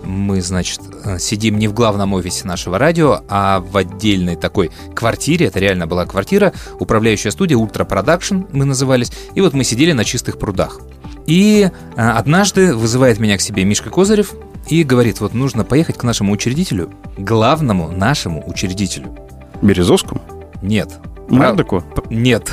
[0.03, 5.45] Мы, значит, э, сидим не в главном офисе нашего радио, а в отдельной такой квартире.
[5.45, 9.11] Это реально была квартира, управляющая студия Ultra Production мы назывались.
[9.33, 10.81] И вот мы сидели на чистых прудах.
[11.25, 14.33] И э, однажды вызывает меня к себе Мишка Козырев
[14.67, 19.17] и говорит, вот нужно поехать к нашему учредителю, главному нашему учредителю.
[19.61, 20.21] Березовскому?
[20.61, 20.99] Нет.
[21.29, 21.81] Мэрдоку?
[21.95, 22.51] П- Нет.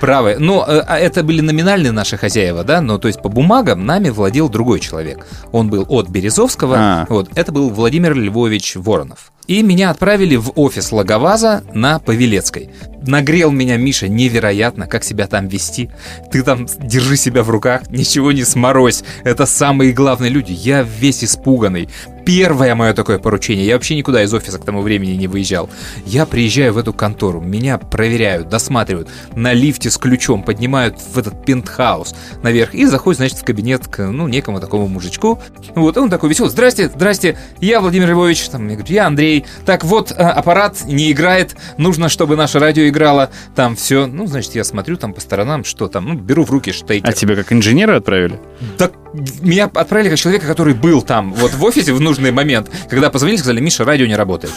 [0.00, 0.36] Правы.
[0.38, 4.48] Ну, а это были номинальные наши хозяева, да, но то есть по бумагам нами владел
[4.48, 5.26] другой человек.
[5.52, 7.06] Он был от Березовского, А.
[7.08, 9.32] вот, это был Владимир Львович Воронов.
[9.46, 12.70] И меня отправили в офис Логоваза на Павелецкой.
[13.04, 15.90] Нагрел меня Миша невероятно, как себя там вести.
[16.30, 19.02] Ты там держи себя в руках, ничего не сморозь.
[19.24, 20.52] Это самые главные люди.
[20.52, 21.88] Я весь испуганный.
[22.24, 23.66] Первое мое такое поручение.
[23.66, 25.68] Я вообще никуда из офиса к тому времени не выезжал.
[26.06, 29.08] Я приезжаю в эту контору, меня проверяют, досматривают.
[29.34, 34.10] На лифте с ключом поднимают в этот пентхаус наверх и заходит, значит, в кабинет к,
[34.10, 35.40] ну, некому такому мужичку.
[35.74, 36.50] Вот, и он такой веселый.
[36.50, 38.48] Здрасте, здрасте, я Владимир Львович.
[38.48, 39.44] Там, я говорю, я Андрей.
[39.66, 43.30] Так вот, э, аппарат не играет, нужно, чтобы наше радио играло.
[43.54, 46.72] Там все, ну, значит, я смотрю там по сторонам, что там, ну, беру в руки
[46.72, 47.08] штейкер.
[47.08, 48.38] А тебя как инженера отправили?
[48.78, 53.10] Так меня отправили как человека, который был там, вот в офисе в нужный момент, когда
[53.10, 54.52] позвонили, сказали, Миша, радио не работает.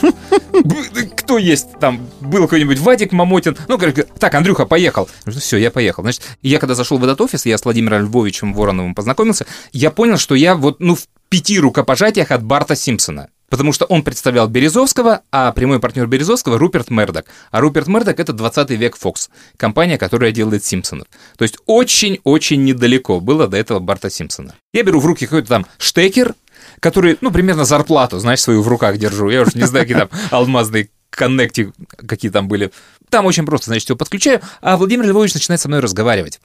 [1.18, 2.08] Кто есть там?
[2.22, 3.58] Был какой-нибудь Вадик Мамотин.
[3.68, 5.10] Ну, говорит, так, Андрюха, поехал.
[5.26, 6.04] Ну, все, я поехал.
[6.04, 10.18] Значит, я когда зашел в этот офис, я с Владимиром Львовичем Вороновым познакомился, я понял,
[10.18, 13.30] что я вот, ну, в пяти рукопожатиях от Барта Симпсона.
[13.54, 17.28] Потому что он представлял Березовского, а прямой партнер Березовского Руперт Мердок.
[17.52, 21.06] А Руперт Мердок это 20 век Fox, компания, которая делает Симпсонов.
[21.38, 24.56] То есть очень-очень недалеко было до этого Барта Симпсона.
[24.74, 26.34] Я беру в руки какой-то там штекер,
[26.80, 29.30] который, ну, примерно зарплату, знаешь, свою в руках держу.
[29.30, 31.72] Я уже не знаю, какие там алмазные коннекти,
[32.08, 32.72] какие там были.
[33.12, 36.40] Там очень просто, значит, его подключаю, а Владимир Львович начинает со мной разговаривать.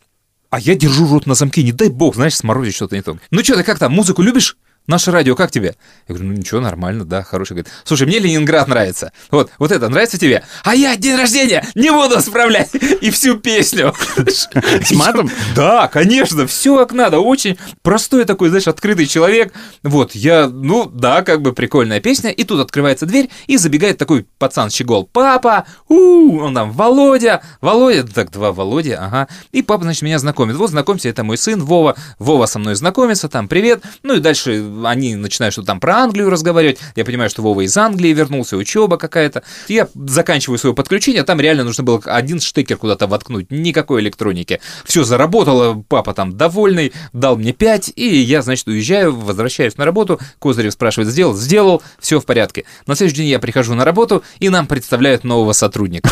[0.50, 3.18] А я держу рот на замке, не дай бог, знаешь, сморозить что-то не то.
[3.30, 4.58] Ну что, ты как там, музыку любишь?
[4.88, 5.76] Наше радио, как тебе?
[6.08, 7.52] Я говорю, ну ничего, нормально, да, хороший.
[7.52, 9.12] Говорит, слушай, мне Ленинград нравится.
[9.30, 10.42] Вот, вот это нравится тебе?
[10.64, 12.70] А я день рождения не буду справлять.
[13.02, 13.94] И всю песню.
[14.26, 15.30] С матом?
[15.54, 17.18] Да, конечно, все как надо.
[17.18, 19.52] Очень простой такой, знаешь, открытый человек.
[19.82, 22.30] Вот, я, ну, да, как бы прикольная песня.
[22.30, 25.08] И тут открывается дверь, и забегает такой пацан щегол.
[25.12, 29.28] Папа, у он там, Володя, Володя, так, два Володя, ага.
[29.52, 30.56] И папа, значит, меня знакомит.
[30.56, 31.96] Вот, знакомься, это мой сын Вова.
[32.18, 33.82] Вова со мной знакомится, там, привет.
[34.02, 36.78] Ну и дальше они начинают что-то там про Англию разговаривать.
[36.96, 39.42] Я понимаю, что Вова из Англии вернулся, учеба какая-то.
[39.68, 44.60] Я заканчиваю свое подключение, там реально нужно было один штекер куда-то воткнуть, никакой электроники.
[44.84, 50.20] Все заработало, папа там довольный, дал мне 5, и я, значит, уезжаю, возвращаюсь на работу.
[50.38, 51.34] Козырев спрашивает, сделал?
[51.34, 52.64] Сделал, все в порядке.
[52.86, 56.10] На следующий день я прихожу на работу, и нам представляют нового сотрудника.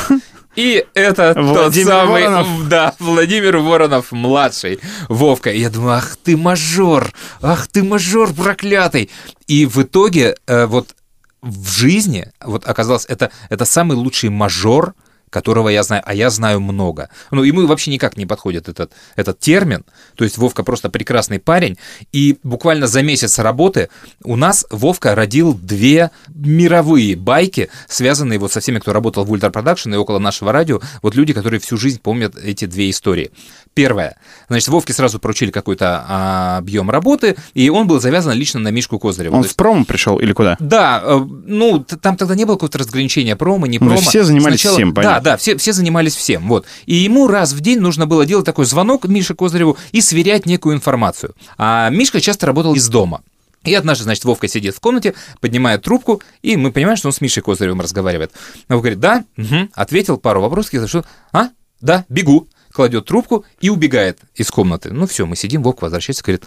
[0.57, 2.69] И это тот Владимир самый, Воронов.
[2.69, 5.51] да, Владимир Воронов младший, Вовка.
[5.51, 9.11] И я думаю, ах ты мажор, ах ты мажор проклятый.
[9.47, 10.95] И в итоге э, вот
[11.43, 14.95] в жизни вот оказалось это это самый лучший мажор,
[15.31, 17.09] которого я знаю, а я знаю много.
[17.31, 19.85] Ну, ему вообще никак не подходит этот, этот термин.
[20.15, 21.77] То есть Вовка просто прекрасный парень.
[22.13, 23.89] И буквально за месяц работы
[24.25, 29.51] у нас Вовка родил две мировые байки, связанные вот со всеми, кто работал в Ultra
[29.51, 30.81] Production и около нашего радио.
[31.03, 33.31] Вот люди, которые всю жизнь помнят эти две истории.
[33.75, 34.17] Первое.
[34.49, 38.99] Значит, Вовке сразу поручили какой-то а, объем работы, и он был завязан лично на Мишку
[38.99, 39.37] Козырева.
[39.37, 40.57] Он То в промо пришел или куда?
[40.61, 44.01] да, э, ну, там тогда не было какого-то разграничения промо, не Ну, промо.
[44.01, 45.21] все занимались всем, Да, понятно.
[45.21, 46.67] да, все, все занимались всем, вот.
[46.87, 50.77] И ему раз в день нужно было делать такой звонок Мише Козыреву и сверять некую
[50.77, 51.35] информацию.
[51.59, 53.23] А Мишка часто работал из дома.
[53.65, 57.21] И однажды, значит, Вовка сидит в комнате, поднимает трубку, и мы понимаем, что он с
[57.21, 58.31] Мишей Козыревым разговаривает.
[58.69, 61.49] Он говорит, да, мгм», ответил пару вопросов, говорю, что, а,
[61.81, 64.93] да, бегу, кладет трубку и убегает из комнаты.
[64.93, 66.45] Ну все, мы сидим, Вовка возвращается, говорит,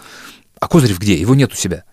[0.61, 1.15] а Козырев где?
[1.15, 1.83] Его нет у себя.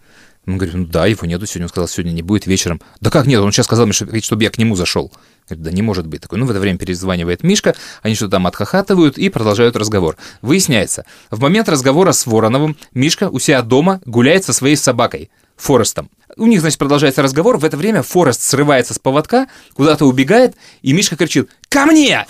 [0.44, 1.64] Мы говорим, ну да, его нету сегодня.
[1.64, 2.80] Он сказал, сегодня не будет вечером.
[3.00, 3.40] Да как нет?
[3.40, 5.12] Он сейчас сказал мне, что- чтобы я к нему зашел.
[5.48, 6.38] Говорит, да не может быть такой.
[6.38, 10.16] Ну, в это время перезванивает Мишка, они что-то там отхохатывают и продолжают разговор.
[10.42, 15.30] Выясняется, в момент разговора с Вороновым Мишка у себя дома гуляет со своей собакой.
[15.56, 16.10] Форестом.
[16.36, 17.56] У них, значит, продолжается разговор.
[17.56, 22.26] В это время Форест срывается с поводка, куда-то убегает, и Мишка кричит «Ко мне!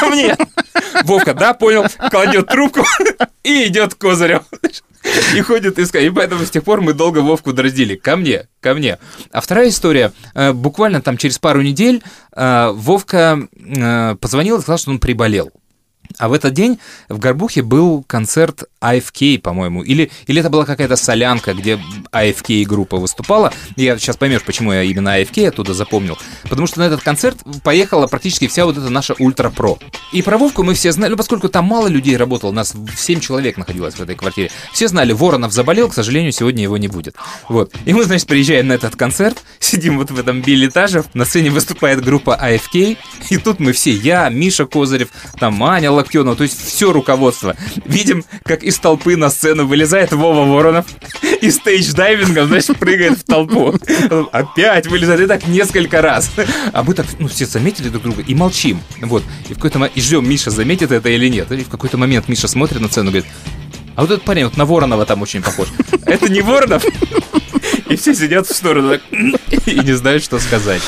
[0.00, 0.36] Ко мне!»
[1.04, 2.84] Вовка, да, понял, кладет трубку
[3.42, 4.42] и идет к Козырю.
[5.34, 6.04] И ходит искать.
[6.04, 7.96] И поэтому с тех пор мы долго Вовку дразнили.
[7.96, 8.98] Ко мне, ко мне.
[9.32, 10.12] А вторая история.
[10.34, 12.02] Э, Буквально там через пару недель
[12.34, 15.50] э, Вовка э, позвонил и сказал, что он приболел.
[16.18, 16.78] А в этот день
[17.08, 21.80] в Горбухе был концерт AFK, по-моему, или, или это была какая-то солянка, где
[22.12, 23.52] AFK группа выступала.
[23.76, 26.18] Я сейчас поймешь, почему я именно AFK оттуда запомнил.
[26.42, 29.78] Потому что на этот концерт поехала практически вся вот эта наша Ультра Про.
[30.12, 33.56] И про Вовку мы все знали, ну, поскольку там мало людей работало, нас 7 человек
[33.56, 34.50] находилось в этой квартире.
[34.72, 37.14] Все знали, Воронов заболел, к сожалению, сегодня его не будет.
[37.48, 37.72] Вот.
[37.84, 42.04] И мы, значит, приезжаем на этот концерт, сидим вот в этом билетаже, на сцене выступает
[42.04, 42.96] группа AFK,
[43.30, 47.54] и тут мы все, я, Миша Козырев, там Аня Локтенова, то есть все руководство.
[47.84, 50.86] Видим, как из толпы на сцену вылезает Вова Воронов
[51.40, 53.74] и стейдж-дайвингом, значит, прыгает в толпу.
[54.32, 56.30] Опять вылезает, и так несколько раз.
[56.72, 58.80] А мы так, ну, все заметили друг друга и молчим.
[59.02, 59.22] Вот.
[59.48, 61.50] И в какой-то момент, и ждем, Миша заметит это или нет.
[61.52, 63.30] И в какой-то момент Миша смотрит на сцену и говорит,
[63.94, 65.68] а вот этот парень вот на Воронова там очень похож.
[66.06, 66.84] Это не Воронов?
[67.88, 68.98] И все сидят в сторону
[69.66, 70.82] и не знают, что сказать.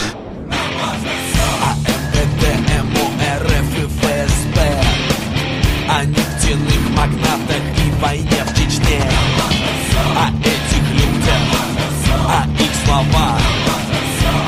[13.01, 13.41] Их словах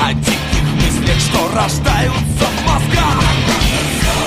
[0.01, 3.23] О диких мыслях, что рождаются в мозгах.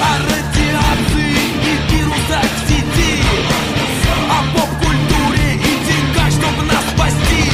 [0.02, 3.22] О радиации и вирусах в сети.
[4.28, 7.50] О поп-культуре и деньгах, чтобы нас спасти.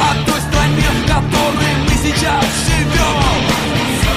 [0.00, 3.18] О той стране, в которой мы сейчас живем.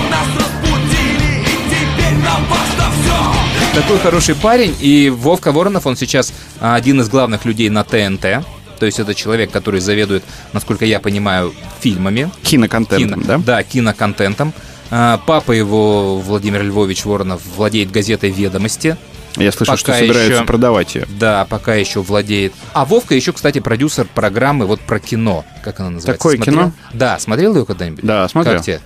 [0.10, 6.34] Нас разбудили и теперь нам важно все Такой хороший парень, и Вовка Воронов, он сейчас
[6.60, 8.46] а, один из главных людей на ТНТ.
[8.82, 12.32] То есть это человек, который заведует, насколько я понимаю, фильмами.
[12.42, 13.38] Киноконтентом, да?
[13.38, 14.54] Да, киноконтентом.
[14.90, 18.98] А, Папа его, Владимир Львович Воронов, владеет газетой «Ведомости».
[19.38, 21.06] Я слышал, что собираются еще- продавать ее.
[21.20, 22.54] Да, пока еще владеет.
[22.74, 25.46] А Вовка еще, кстати, продюсер программы вот про кино.
[25.64, 26.18] Как она называется?
[26.20, 26.56] Такое Смотрел?
[26.56, 26.72] кино?
[26.94, 28.04] Да, смотрел ее когда-нибудь?
[28.04, 28.56] Да, смотрел.
[28.56, 28.82] Как тебе?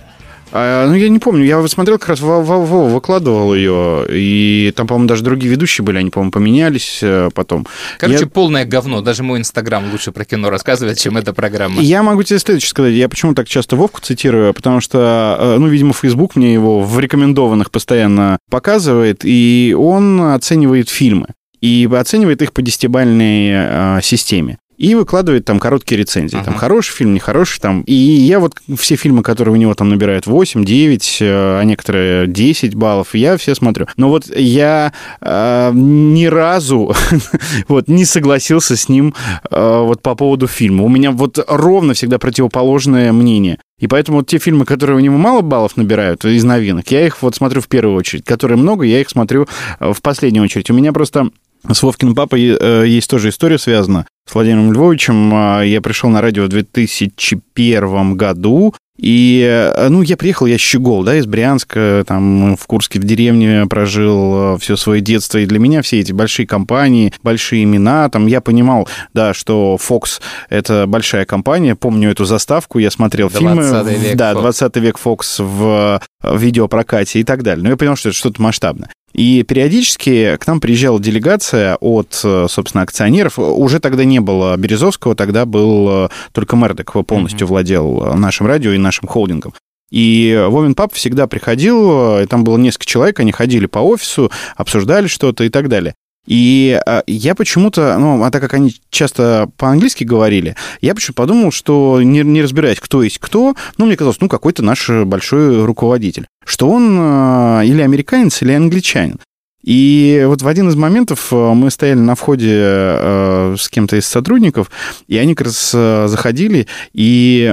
[0.52, 5.08] А, ну, я не помню, я смотрел, как раз Вова выкладывал ее, и там, по-моему,
[5.08, 7.66] даже другие ведущие были, они, по-моему, поменялись э, потом.
[7.98, 9.00] Короче, Я- полное говно.
[9.00, 11.80] Даже мой инстаграм лучше про кино рассказывает, чем эта программа.
[11.82, 12.94] Я могу тебе следующее сказать.
[12.94, 14.54] Я почему так часто Вовку цитирую?
[14.54, 20.88] Потому что, э, ну, видимо, Facebook мне его в рекомендованных постоянно показывает, и он оценивает
[20.88, 21.28] фильмы.
[21.60, 23.50] И оценивает их по десятибальной
[23.98, 24.58] э, системе.
[24.76, 26.38] И выкладывает там короткие рецензии.
[26.44, 27.60] Там хороший фильм, нехороший.
[27.60, 27.82] Там.
[27.82, 32.26] И я вот все фильмы, которые у него там набирают 8, 9, э, а некоторые
[32.26, 33.86] 10 баллов, я все смотрю.
[33.96, 36.94] Но вот я э, ни разу
[37.68, 39.14] вот не согласился с ним
[39.50, 40.84] э, вот по поводу фильма.
[40.84, 43.58] У меня вот ровно всегда противоположное мнение.
[43.78, 47.20] И поэтому вот те фильмы, которые у него мало баллов набирают из новинок, я их
[47.22, 48.24] вот смотрю в первую очередь.
[48.24, 49.46] Которые много, я их смотрю
[49.80, 50.70] э, в последнюю очередь.
[50.70, 51.30] У меня просто
[51.70, 55.32] с Вовкиным папой э, есть тоже история связана с Владимиром Львовичем.
[55.34, 61.04] А, Я пришел на радио в 2001 году, и, э, ну, я приехал, я щегол,
[61.04, 65.82] да, из Брянска, там, в Курске, в деревне прожил все свое детство, и для меня
[65.82, 71.74] все эти большие компании, большие имена, там, я понимал, да, что Fox— это большая компания,
[71.74, 74.40] помню эту заставку, я смотрел 20 фильмы, век да, Fox.
[74.40, 78.40] 20 век Fox в э, видеопрокате и так далее, но я понял, что это что-то
[78.40, 78.90] масштабное.
[79.16, 83.38] И периодически к нам приезжала делегация от, э, собственно, акционеров.
[83.38, 88.72] Уже тогда не было Березовского, тогда был э, только Мердок полностью владел э, нашим радио
[88.72, 89.54] и нашим холдингом.
[89.90, 95.06] И Вовин пап всегда приходил, и там было несколько человек, они ходили по офису, обсуждали
[95.06, 95.94] что-то и так далее.
[96.26, 101.52] И э, я почему-то, ну, а так как они часто по-английски говорили, я почему-то подумал,
[101.52, 106.26] что не, не разбираясь, кто есть кто, ну, мне казалось, ну, какой-то наш большой руководитель,
[106.44, 109.18] что он э, или американец, или англичанин.
[109.66, 114.06] И вот в один из моментов э, мы стояли на входе э, с кем-то из
[114.06, 114.70] сотрудников,
[115.08, 117.52] и они как раз э, заходили и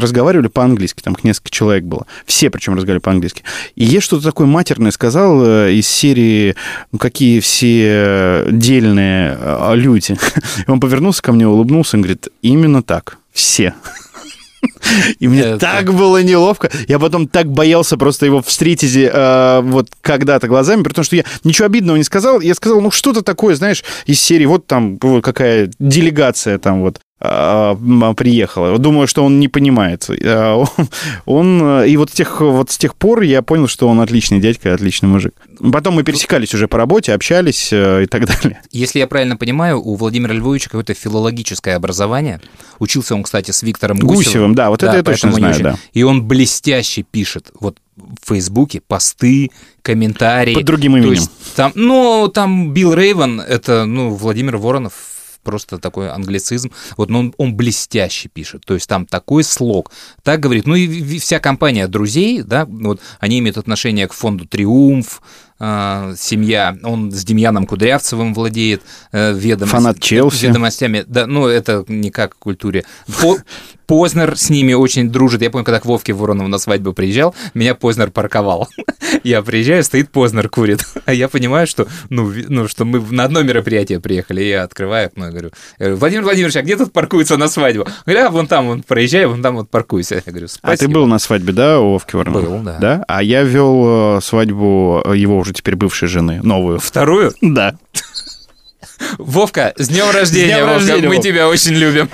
[0.00, 1.02] разговаривали по-английски.
[1.02, 2.06] Там несколько человек было.
[2.26, 3.42] Все причем разговаривали по-английски.
[3.74, 6.54] И я что-то такое матерное сказал из серии
[6.92, 9.36] «Ну, какие все дельные
[9.74, 10.16] люди».
[10.66, 13.74] И он повернулся ко мне, улыбнулся и говорит, именно так, все.
[15.18, 16.70] И мне Это- так было неловко.
[16.88, 21.66] Я потом так боялся просто его встретить э, вот когда-то глазами, потому что я ничего
[21.66, 22.40] обидного не сказал.
[22.40, 27.00] Я сказал, ну что-то такое, знаешь, из серии, вот там вот какая делегация там вот
[28.16, 28.78] приехала.
[28.78, 30.08] Думаю, что он не понимает.
[30.24, 30.64] А,
[31.26, 34.74] он- и вот с тех, вот с тех пор я понял, что он отличный дядька,
[34.74, 35.34] отличный мужик.
[35.72, 38.60] Потом мы пересекались уже по работе, общались э, и так далее.
[38.72, 42.40] Если я правильно понимаю, у Владимира Львовича какое-то филологическое образование.
[42.78, 44.16] Учился он, кстати, с Виктором Гусевым.
[44.16, 45.76] Гусевым, да, вот это я точно знаю, да.
[45.92, 47.52] И он блестяще пишет.
[47.60, 49.50] Вот в Фейсбуке посты,
[49.82, 50.54] комментарии.
[50.54, 51.12] Под другим То именем.
[51.12, 54.92] есть там, ну, там Билл Рейвен, это, ну, Владимир Воронов,
[55.42, 56.70] просто такой англицизм.
[56.96, 58.64] Вот, но он, он блестяще пишет.
[58.64, 59.90] То есть там такой слог.
[60.22, 60.66] Так говорит.
[60.66, 65.20] Ну и вся компания друзей, да, вот они имеют отношение к фонду «Триумф»,
[65.64, 68.82] а, семья, он с Демьяном Кудрявцевым владеет
[69.12, 70.46] э, ведомость- Фанат Челси.
[70.46, 71.04] ведомостями.
[71.06, 72.84] Да, ну это не как к культуре.
[73.20, 73.36] По-
[73.92, 75.42] Познер с ними очень дружит.
[75.42, 78.66] Я помню, когда к Вовке Воронову на свадьбу приезжал, меня Познер парковал.
[79.22, 80.80] Я приезжаю, стоит Познер, курит.
[81.04, 84.40] А я понимаю, что, ну, ну, что мы на одно мероприятие приехали.
[84.40, 87.86] Я открываю окно и говорю, говорю, Владимир Владимирович, а где тут паркуется на свадьбу?
[88.06, 90.22] Говорю, а вон там, вон проезжай, вон там вот паркуйся.
[90.24, 90.94] Я говорю, А ты спасибо.
[90.94, 92.46] был на свадьбе, да, у Вовки Воронова?
[92.46, 93.04] Был, да.
[93.08, 96.78] А я вел э, свадьбу э, его уже теперь бывшей жены, новую.
[96.80, 97.34] Вторую?
[97.42, 97.76] Да.
[99.18, 101.24] Вовка, с днем рождения, днем Вовка, рождения, мы Вов.
[101.24, 102.08] тебя очень любим.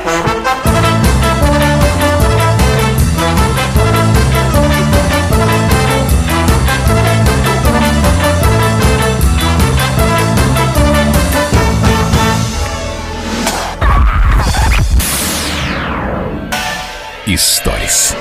[17.38, 18.16] Историс.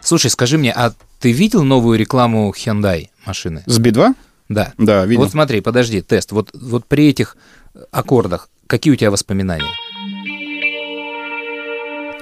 [0.00, 3.64] Слушай, скажи мне, а ты видел новую рекламу Hyundai машины?
[3.66, 4.14] С Би-2?
[4.48, 4.72] Да.
[4.78, 5.22] Да, видел.
[5.24, 6.30] Вот смотри, подожди, тест.
[6.30, 7.36] Вот, вот при этих
[7.90, 9.66] аккордах какие у тебя воспоминания?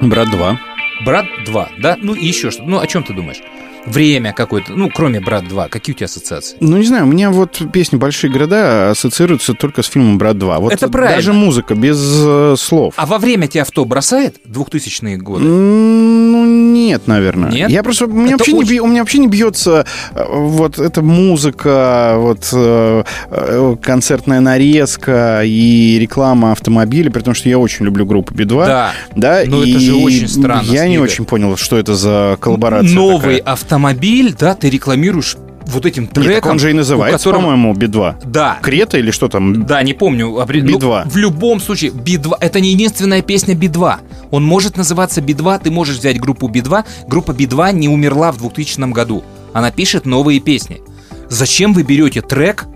[0.00, 0.60] Брат 2.
[1.04, 1.98] Брат 2, да?
[2.00, 2.62] Ну и еще что?
[2.62, 3.42] Ну о чем ты думаешь?
[3.86, 6.56] Время какое-то, ну кроме Брат 2, какие у тебя ассоциации?
[6.60, 10.60] Ну, не знаю, у меня вот песни «Большие города» ассоциируются только с фильмом «Брат 2».
[10.60, 11.16] Вот Это правильно.
[11.16, 12.94] Даже музыка, без э, слов.
[12.96, 15.44] А во время тебя в то бросает 2000-е годы?
[15.44, 17.50] Ну, нет, наверное.
[17.50, 17.70] Нет?
[17.70, 19.84] Я просто, у меня, Это вообще не, очень- бьё- у меня вообще не бьется
[20.14, 27.48] э, вот эта музыка, вот э, э, концертная нарезка и реклама автомобиля, при том, что
[27.48, 28.66] я очень люблю группу Би-2.
[28.66, 28.90] Да.
[29.16, 32.94] Да, Но и это же очень странно, Я не очень понял, что это за коллаборация
[32.94, 33.52] Новый такая.
[33.52, 35.36] автомобиль, да, ты рекламируешь
[35.68, 36.52] вот этим Нет, треком.
[36.52, 38.16] он же и называется, которого- по-моему, Би-2.
[38.26, 38.58] Да.
[38.62, 39.64] Крета или что там?
[39.66, 40.28] Да, не помню.
[40.28, 41.08] опре- ну, Би-2.
[41.08, 43.96] в любом случае, Би-2 это не единственная песня Би-2.
[44.30, 46.84] Он может называться Би-2, ты можешь взять группу Би-2.
[47.06, 49.22] Группа Би-2 не умерла в 2000 году.
[49.52, 50.80] Она пишет новые песни.
[51.28, 52.66] Зачем вы берете трек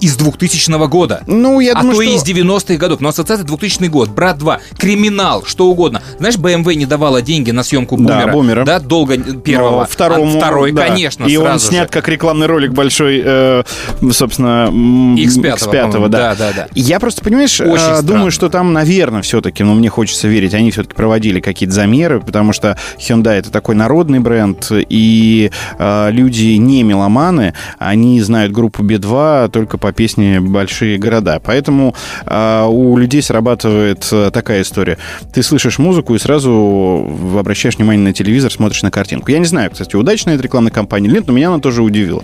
[0.00, 1.22] из 2000 года?
[1.26, 3.00] Ну, я а думаю, то и что- из 90-х годов.
[3.00, 6.02] Но ассоциация 2000 год, Брат 2, Криминал, что угодно.
[6.18, 8.32] Знаешь, BMW не давала деньги на съемку Да, Бумера.
[8.32, 8.64] «Бумера».
[8.64, 9.80] Да, долго первого.
[9.80, 10.86] Но второму, А второй, да.
[10.86, 11.70] конечно, И он сразу же.
[11.70, 13.62] снят как рекламный ролик большой, э,
[14.12, 16.08] собственно, м, X5, X5, по-моему.
[16.08, 16.18] да.
[16.18, 16.66] Да, да, да.
[16.74, 18.02] Я просто, понимаешь, Очень э, странно.
[18.02, 22.52] думаю, что там, наверное, все-таки, ну, мне хочется верить, они все-таки проводили какие-то замеры, потому
[22.52, 29.50] что Hyundai это такой народный бренд, и э, люди не меломаны, они знают группу B2
[29.50, 31.40] только по песне «Большие города».
[31.42, 31.94] Поэтому
[32.26, 34.98] э, у людей срабатывает э, такая история.
[35.32, 37.06] Ты слышишь музыку и сразу
[37.38, 39.30] обращаешь внимание на телевизор, смотришь на картинку.
[39.30, 42.22] Я не знаю, кстати, удачная эта рекламная кампания или нет, но меня она тоже удивила.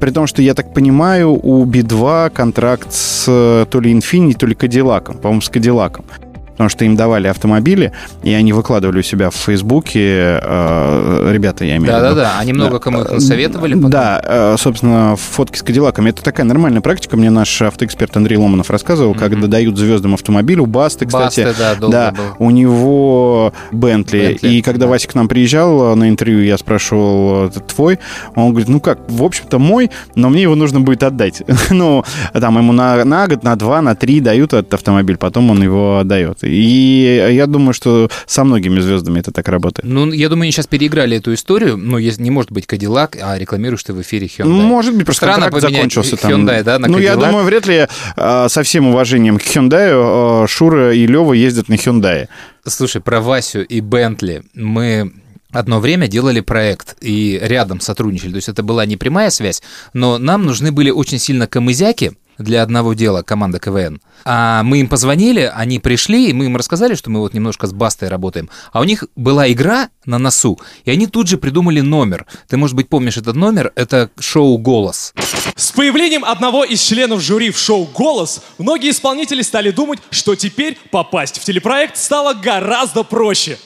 [0.00, 4.46] При том, что, я так понимаю, у Би-2 контракт с э, то ли Infiniti, то
[4.46, 6.04] ли Кадиллаком, по-моему, с Кадиллаком.
[6.52, 7.92] Потому что им давали автомобили,
[8.22, 12.00] и они выкладывали у себя в Фейсбуке, э, ребята, я имею в виду.
[12.00, 13.90] Да-да-да, они много кому их насоветовали потом.
[13.90, 16.10] Да, э, собственно, фотки с Кадиллаками.
[16.10, 17.16] Это такая нормальная практика.
[17.16, 20.60] Мне наш автоэксперт Андрей Ломанов рассказывал, когда дают звездам автомобиль.
[20.60, 21.40] У Басты, кстати.
[21.40, 22.46] Басты, да, долго был.
[22.46, 24.32] у него Бентли.
[24.32, 27.98] Бентли, И когда Вася к нам приезжал э, на интервью, я спрашивал, это твой?
[28.34, 31.42] Он говорит, ну как, в общем-то мой, но мне его нужно будет отдать.
[31.70, 35.62] ну, там ему на, на год, на два, на три дают этот автомобиль, потом он
[35.62, 36.44] его отдает.
[36.44, 39.88] И я думаю, что со многими звездами это так работает.
[39.88, 41.76] Ну, я думаю, они сейчас переиграли эту историю.
[41.76, 44.44] Ну, если не может быть Кадиллак, а рекламируешь ты в эфире Hyundai.
[44.44, 46.32] Может быть, просто Странно контракт закончился там.
[46.32, 47.86] Hyundai, да, на Ну, я думаю, вряд ли
[48.16, 52.28] э, со всем уважением к Hyundai э, Шура и Лева ездят на Hyundai.
[52.66, 55.12] Слушай, про Васю и Бентли мы
[55.52, 58.30] одно время делали проект и рядом сотрудничали.
[58.30, 62.12] То есть это была не прямая связь, но нам нужны были очень сильно камызяки
[62.42, 64.00] для одного дела команда КВН.
[64.24, 67.72] А мы им позвонили, они пришли, и мы им рассказали, что мы вот немножко с
[67.72, 68.50] Бастой работаем.
[68.72, 72.26] А у них была игра на носу, и они тут же придумали номер.
[72.48, 73.72] Ты, может быть, помнишь этот номер?
[73.74, 75.14] Это шоу «Голос».
[75.56, 80.78] С появлением одного из членов жюри в шоу «Голос» многие исполнители стали думать, что теперь
[80.90, 83.58] попасть в телепроект стало гораздо проще.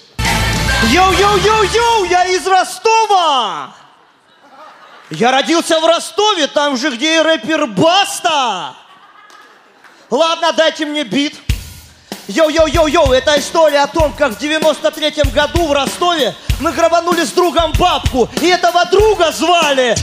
[0.92, 3.85] Йоу-йоу-йоу-йоу, я из Ростова!
[5.10, 8.74] Я родился в Ростове, там же, где и рэпер Баста!
[10.10, 11.34] Ладно, дайте мне бит.
[12.28, 17.72] Йоу-йоу-йоу-йоу, это история о том, как в 93-м году в Ростове мы грабанули с другом
[17.78, 19.96] бабку, и этого друга звали...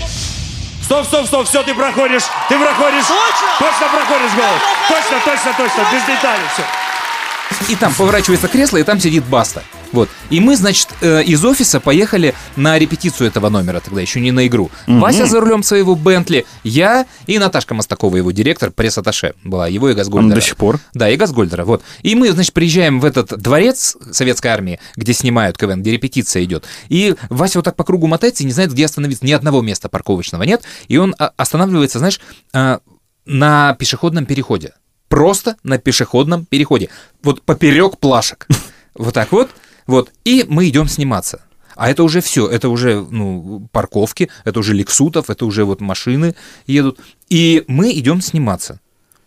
[0.86, 3.06] Стоп, стоп, стоп, все, ты проходишь, ты проходишь.
[3.06, 3.48] Точно?
[3.60, 4.62] Точно проходишь голос.
[4.90, 7.72] Точно, точно, точно, без деталей все.
[7.72, 9.64] И там поворачивается кресло, и там сидит Баста.
[9.94, 10.10] Вот.
[10.30, 14.46] И мы, значит, э, из офиса поехали на репетицию этого номера, тогда еще не на
[14.48, 14.70] игру.
[14.88, 15.00] Мгм.
[15.00, 19.94] Вася за рулем своего Бентли, я и Наташка Мостакова, его директор, пресс-атташе была, его и
[19.94, 20.36] Газгольдера.
[20.36, 20.80] До сих пор?
[20.94, 21.84] Да, и Газгольдера, вот.
[22.02, 26.66] И мы, значит, приезжаем в этот дворец советской армии, где снимают КВН, где репетиция идет.
[26.90, 29.26] И Вася вот так по кругу мотается и не знает, где остановиться.
[29.26, 30.64] Ни одного места парковочного нет.
[30.88, 32.20] И он а, останавливается, знаешь,
[32.52, 32.80] а,
[33.26, 34.74] на пешеходном переходе.
[35.08, 36.90] Просто на пешеходном переходе.
[37.22, 38.48] Вот поперек плашек.
[38.96, 39.50] Вот так вот.
[39.88, 40.12] Вот.
[40.26, 41.42] И мы идем сниматься.
[41.76, 46.36] А это уже все, это уже ну, парковки, это уже лексутов, это уже вот машины
[46.68, 47.00] едут.
[47.30, 48.80] И мы идем сниматься,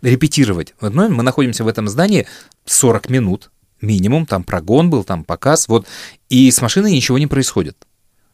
[0.03, 0.75] репетировать.
[0.81, 2.27] Вот, ну, мы находимся в этом здании
[2.67, 3.51] 40 минут
[3.81, 5.87] минимум, там прогон был, там показ, вот.
[6.29, 7.77] И с машиной ничего не происходит.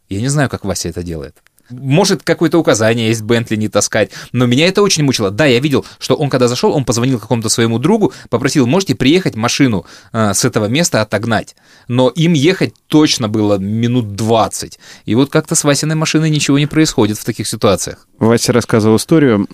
[0.08, 1.36] Я не знаю, как Вася это делает.
[1.72, 5.30] Может, какое-то указание есть Бентли не таскать, но меня это очень мучило.
[5.30, 9.34] Да, я видел, что он когда зашел, он позвонил какому-то своему другу, попросил, можете приехать
[9.34, 11.56] машину э, с этого места отогнать.
[11.88, 14.78] Но им ехать точно было минут 20.
[15.06, 18.06] И вот как-то с Васиной машиной ничего не происходит в таких ситуациях.
[18.18, 19.46] Вася рассказывал историю,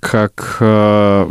[0.00, 1.26] как э,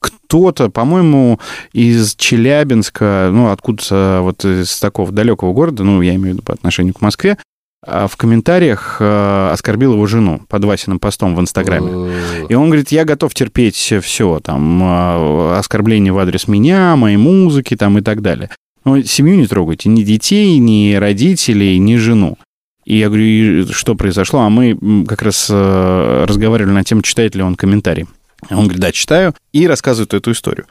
[0.00, 1.40] кто-то, по-моему,
[1.72, 6.52] из Челябинска, ну, откуда-то вот из такого далекого города, ну, я имею в виду по
[6.52, 7.38] отношению к Москве,
[7.86, 12.12] в комментариях э, оскорбил его жену под Васиным постом в Инстаграме.
[12.48, 17.76] И он говорит, я готов терпеть все, там, э, оскорбления в адрес меня, моей музыки,
[17.76, 18.50] там, и так далее.
[18.84, 22.36] Но семью не трогайте, ни детей, ни родителей, ни жену.
[22.84, 24.40] И я говорю, «И что произошло?
[24.40, 28.06] А мы как раз э, разговаривали на тему, читает ли он комментарий.
[28.50, 30.66] Он говорит, да, читаю, и рассказывает эту историю.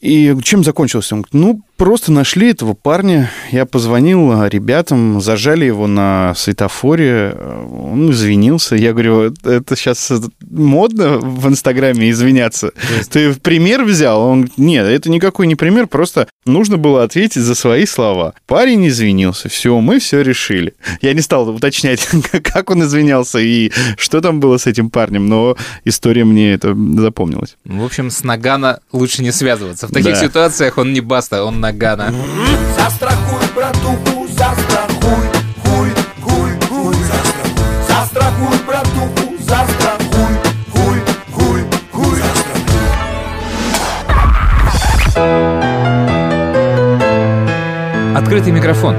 [0.00, 1.14] И чем закончился?
[1.14, 7.66] Он говорит, ну, просто нашли этого парня, я позвонил ребятам, зажали его на светофоре, э,
[7.70, 8.76] он извинился.
[8.76, 10.12] Я говорю, это сейчас
[10.50, 12.72] модно в Инстаграме извиняться?
[13.10, 14.20] Ты в пример взял?
[14.22, 18.34] Он говорит, нет, это никакой не пример, просто нужно было ответить за свои слова.
[18.46, 20.74] Парень извинился, все, мы все решили.
[21.00, 22.06] Я не стал уточнять,
[22.42, 27.56] как он извинялся и что там было с этим парнем, но история мне это запомнилась.
[27.64, 29.86] В общем, с Нагана лучше не связываться.
[29.88, 30.20] В таких Да.
[30.26, 32.12] ситуациях он не Баста, он Нагана.
[32.76, 35.26] Застрахуй, братуху, застрахуй,
[35.62, 35.90] хуй,
[36.20, 37.86] хуй, хуй, застрахуй.
[37.86, 40.34] Застрахуй, братуху, застрахуй,
[40.72, 40.98] хуй,
[41.30, 41.60] хуй,
[41.92, 42.82] хуй, застрахуй.
[48.16, 48.96] Открытый микрофон.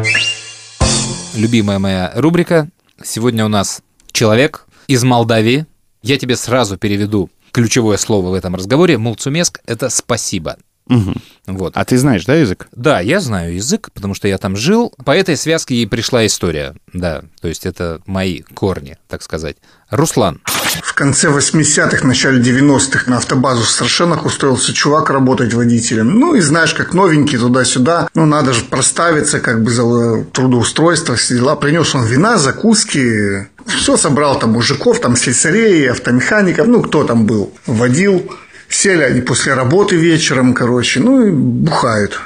[1.35, 2.69] Любимая моя рубрика.
[3.03, 3.81] Сегодня у нас
[4.13, 5.65] человек из Молдавии.
[6.01, 8.97] Я тебе сразу переведу ключевое слово в этом разговоре.
[8.97, 10.55] Мулцумеск— это спасибо.
[10.87, 11.15] Мгм.
[11.47, 11.73] Вот.
[11.75, 12.67] А ты знаешь, да, язык?
[12.73, 14.93] Да, я знаю язык, потому что я там жил.
[15.05, 16.75] По этой связке и пришла история.
[16.93, 19.57] Да, то есть это мои корни, так сказать.
[19.89, 20.41] Руслан.
[20.83, 26.19] В конце 80-х, начале 90-х на автобазу в Страшенах устроился чувак работать водителем.
[26.19, 28.09] Ну и знаешь, как новенький туда-сюда.
[28.15, 31.55] Ну надо же проставиться, как бы за трудоустройство, все дела.
[31.55, 33.47] Принес он вина, закуски.
[33.67, 37.53] Все собрал там мужиков, там слесарей, автомехаников, ну кто там был.
[37.65, 38.29] Водил.
[38.73, 42.19] Сели они после работы вечером, короче, ну и бухают.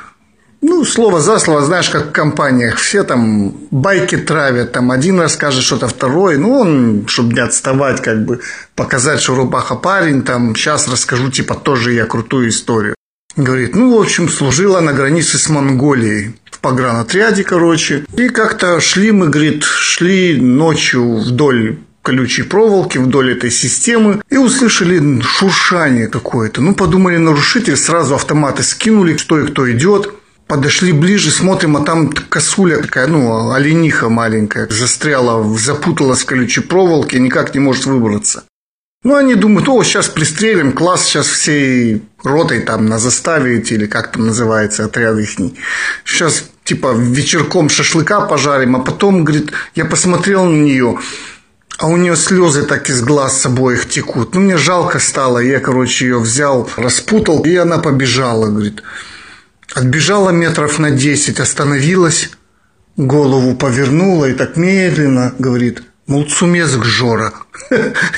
[0.62, 2.78] Ну, слово за слово, знаешь, как в компаниях.
[2.78, 6.38] Все там байки травят, там один расскажет что-то, второй.
[6.38, 8.39] Ну, он, чтобы не отставать, как бы
[8.76, 12.95] показать, что рубаха парень, там, сейчас расскажу, типа, тоже я крутую историю.
[13.36, 16.36] Говорит, ну, в общем, служила на границе с Монголией.
[16.50, 18.06] В погранотряде, короче.
[18.16, 21.78] И как-то шли мы, говорит, шли ночью вдоль
[22.08, 26.62] колючей проволоки вдоль этой системы и услышали шуршание какое-то.
[26.62, 30.14] Ну, подумали нарушитель, сразу автоматы скинули, что и кто идет.
[30.47, 37.20] Подошли ближе, смотрим, а там косуля такая, ну, олениха маленькая, застряла, запуталась в колючей проволоке,
[37.20, 38.45] никак не может выбраться.
[39.03, 44.14] Ну, они думают, о, сейчас пристрелим, класс, сейчас всей ротой там на заставе или как
[44.14, 45.32] там называется, отряд их.
[46.05, 50.97] Сейчас, типа, вечерком шашлыка пожарим, а потом, говорит, я посмотрел на нее,
[51.78, 54.34] а у нее слезы так из глаз с обоих текут.
[54.34, 58.82] Ну, мне жалко стало, я, короче, ее взял, распутал, и она побежала, говорит.
[59.73, 62.32] Отбежала метров на 10, остановилась,
[62.95, 67.34] голову повернула и так медленно, говорит, Молцумезг Жора.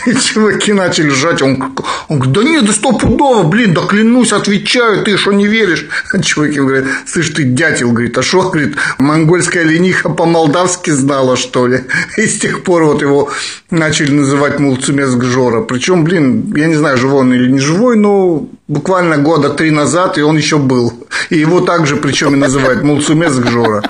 [0.06, 1.42] И чуваки начали жать.
[1.42, 1.76] Он,
[2.08, 5.88] он говорит, да нет, да стопудово, блин, да клянусь, отвечаю, ты что не веришь?
[6.14, 11.66] А чуваки говорят, слышь, ты дятел, говорит, а что, говорит, монгольская лениха по-молдавски знала, что
[11.66, 11.86] ли?
[12.18, 13.32] И с тех пор вот его
[13.72, 15.62] начали называть Молцумезг Жора.
[15.62, 20.20] Причем, блин, я не знаю, живой он или не живой, но буквально года три назад,
[20.20, 20.94] и он еще был.
[21.32, 23.84] И его также, причем и называют Молцумезг Жора.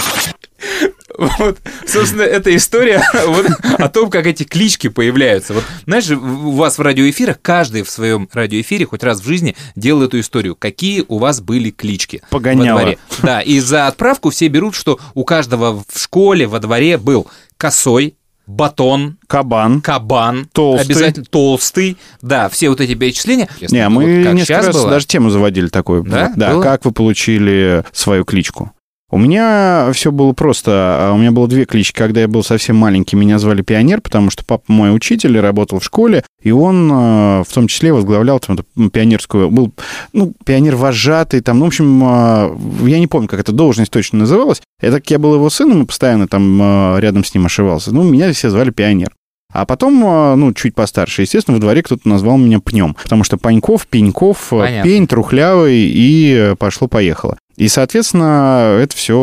[1.20, 3.46] Вот, собственно, эта история вот,
[3.78, 5.54] о том, как эти клички появляются.
[5.54, 10.04] Вот, знаешь, у вас в радиоэфирах, каждый в своем радиоэфире хоть раз в жизни делал
[10.04, 10.56] эту историю.
[10.56, 12.78] Какие у вас были клички Погоняло.
[12.78, 12.98] во дворе?
[13.22, 18.16] Да, и за отправку все берут, что у каждого в школе, во дворе был косой,
[18.48, 20.86] батон, кабан, кабан, толстый.
[20.86, 23.48] обязательно толстый, да, все вот эти перечисления.
[23.62, 24.90] Не, Вот мы как несколько раз было.
[24.90, 26.04] даже тему заводили такую.
[26.04, 26.34] Да?
[26.36, 26.64] да Было?
[26.64, 28.72] как вы получили свою кличку?
[29.12, 30.72] У меня все было просто.
[30.72, 31.98] А У меня было две клички.
[31.98, 35.84] Когда я был совсем маленький, меня звали Пионер, потому что папа мой учитель, работал в
[35.84, 38.58] школе, и он э, в том числе возглавлял там
[38.90, 39.50] пионерскую...
[39.50, 39.72] Был,
[40.14, 44.62] ну, пионер-вожатый, там, ну, в общем, э, я не помню, как эта должность точно называлась.
[44.82, 47.92] Я так я был его сыном и постоянно там э, рядом с ним ошивался.
[47.94, 49.10] Ну, меня все звали Пионер.
[49.52, 53.38] А потом, э, ну, чуть постарше, естественно, во дворе кто-то назвал меня пнем, потому что
[53.38, 54.84] Паньков, Пеньков, э, Понятно.
[54.90, 57.38] пень, трухлявый, и э, пошло-поехало.
[57.58, 59.16] И, соответственно, это все,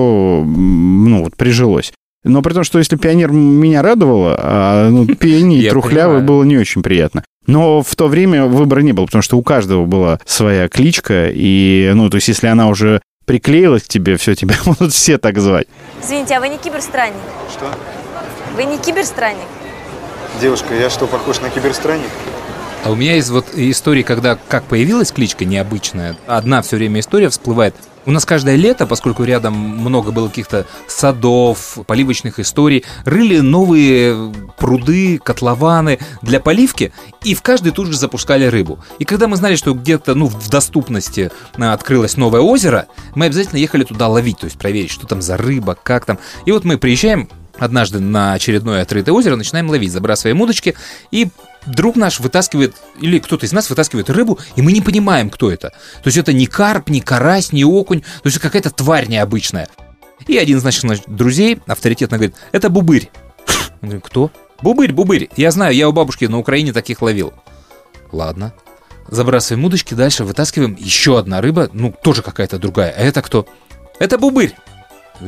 [0.45, 1.93] ну, вот прижилось.
[2.25, 6.27] Но при том, что если пионер меня радовало, а ну, пень и трухлявый понимаю.
[6.27, 7.23] было не очень приятно.
[7.47, 11.93] Но в то время выбора не было, потому что у каждого была своя кличка, и,
[11.95, 15.69] ну, то есть, если она уже приклеилась к тебе, все, тебя будут все так звать.
[16.03, 17.15] Извините, а вы не киберстранник?
[17.53, 17.71] Что?
[18.57, 19.47] Вы не киберстранник?
[20.41, 22.11] Девушка, я что, похож на киберстранник?
[22.85, 26.17] А у меня есть вот истории, когда как появилась кличка необычная.
[26.27, 27.75] Одна все время история всплывает.
[28.05, 35.19] У нас каждое лето, поскольку рядом много было каких-то садов, поливочных историй, рыли новые пруды,
[35.19, 36.93] котлованы для поливки,
[37.25, 38.79] и в каждый тут же запускали рыбу.
[39.01, 43.59] И когда мы знали, что где-то ну, в доступности а, открылось новое озеро, мы обязательно
[43.59, 46.21] ехали туда ловить, то есть проверить, что там за рыба, как там.
[46.45, 47.29] И вот мы приезжаем
[47.59, 50.75] однажды на очередное открытое озеро, начинаем ловить, забрасываем удочки,
[51.11, 51.29] и
[51.67, 55.71] друг наш вытаскивает, или кто-то из нас вытаскивает рыбу, и мы не понимаем, кто это.
[55.71, 59.69] То есть это не карп, не карась, не окунь, то есть какая-то тварь необычная.
[60.27, 63.11] И один из наших друзей авторитетно говорит, это бубырь.
[63.81, 64.31] Мы говорим, кто?
[64.63, 65.29] Бубырь, бубырь.
[65.37, 67.35] Я знаю, я у бабушки на Украине таких ловил.
[68.13, 68.55] Ладно.
[69.09, 72.91] Забрасываем удочки, дальше вытаскиваем еще одна рыба, ну, тоже какая-то другая.
[72.91, 73.47] А это кто?
[74.01, 74.55] Это бубырь.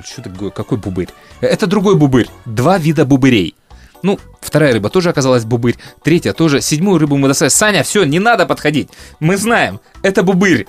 [0.04, 1.08] Что такое, какой бубырь?
[1.40, 2.28] Это другой бубырь.
[2.44, 3.54] Два вида бубырей.
[4.02, 7.48] Ну, вторая рыба тоже оказалась бубырь, третья тоже, седьмую рыбу мы достали.
[7.48, 8.90] Саня, все, не надо подходить.
[9.20, 10.66] Мы знаем, это бубырь.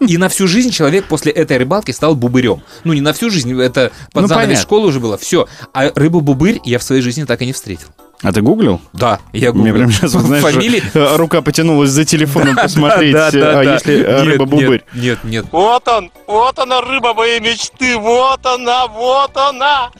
[0.00, 2.62] И на всю жизнь человек после этой рыбалки стал бубырем.
[2.84, 5.16] Ну, не на всю жизнь, это под Ну, школы уже было.
[5.16, 5.46] Все.
[5.72, 7.88] А рыбу бубырь я в своей жизни так и не встретил.
[8.22, 8.80] А ты гуглил?
[8.92, 9.74] Да, я Мне гуглил.
[9.76, 10.82] прям сейчас, вот, знаешь, Фамилии?
[10.94, 13.74] э, рука потянулась за телефоном посмотреть, да, да, а да.
[13.74, 14.84] если э, Нет, рыба-бубырь.
[14.94, 15.46] Нет, нет.
[15.52, 19.90] Вот он, вот она, рыба моей мечты, вот она, вот она.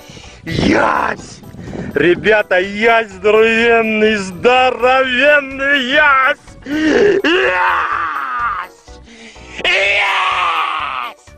[0.44, 1.40] Ясь!
[1.94, 6.38] Ребята, ясь здоровенный, здоровенный ясь!
[7.22, 8.72] Ясь!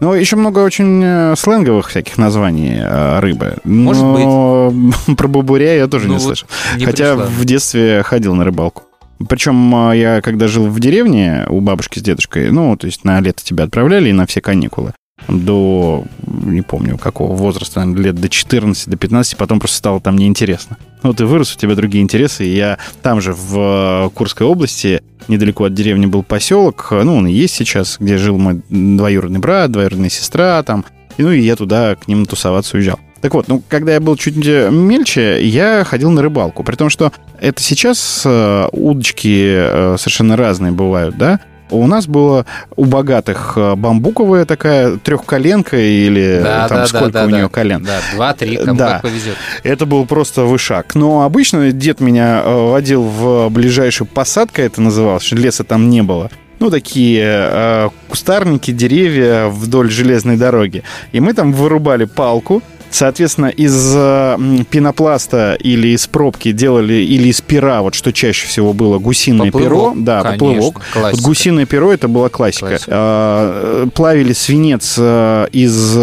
[0.01, 3.57] Ну, еще много очень э, сленговых всяких названий э, рыбы.
[3.65, 4.73] Может Но
[5.17, 6.49] про бубуря я тоже Ну не вот слышал.
[6.77, 7.27] не Хотя пришла.
[7.27, 8.85] в детстве ходил на рыбалку.
[9.29, 13.19] Причем э, я, когда жил в деревне у бабушки с дедушкой, ну, то есть на
[13.21, 14.93] лето тебя отправляли и на все каникулы.
[15.29, 20.17] До, не помню, какого возраста, наверное, лет до 14, до 15, потом просто стало там
[20.17, 20.79] неинтересно.
[21.03, 25.03] Ну, ты вырос, у тебя другие интересы, и я там же, в э, Курской области,
[25.29, 29.39] недалеко от деревни был поселок, э, ну, он и есть сейчас, где жил мой двоюродный
[29.39, 30.85] брат, двоюродная сестра там,
[31.19, 32.99] и, ну, и я туда к ним тусоваться уезжал.
[33.21, 36.63] Так вот, ну, когда я был чуть мельче, я ходил на рыбалку.
[36.63, 41.41] При том, что это сейчас э, удочки э, совершенно разные бывают, да?
[41.71, 42.47] У нас было
[42.77, 47.43] у богатых э, бамбуковая такая трехколенка или Да, там да, сколько да, у да, нее
[47.45, 47.49] да.
[47.49, 47.83] колен.
[47.83, 48.93] Да, два-три, кому Да.
[48.95, 49.37] как повезет.
[49.63, 50.95] Это был просто вышаг.
[50.95, 56.31] Но обычно дед меня э, водил в ближайшую посадку, это называлось, леса там не было.
[56.61, 60.83] Ну, такие э, кустарники, деревья вдоль железной дороги.
[61.13, 64.37] И мы там вырубали палку, Соответственно, из э,
[64.71, 69.69] пенопласта или из пробки делали, или из пера, вот что чаще всего было, гусиное Поплывок,
[69.69, 69.93] перо.
[69.97, 70.83] Да, конечно, поплывок.
[70.93, 71.17] классика.
[71.17, 72.79] Вот гусиное перо это была классика.
[72.89, 75.97] А, э, Плавили свинец э, из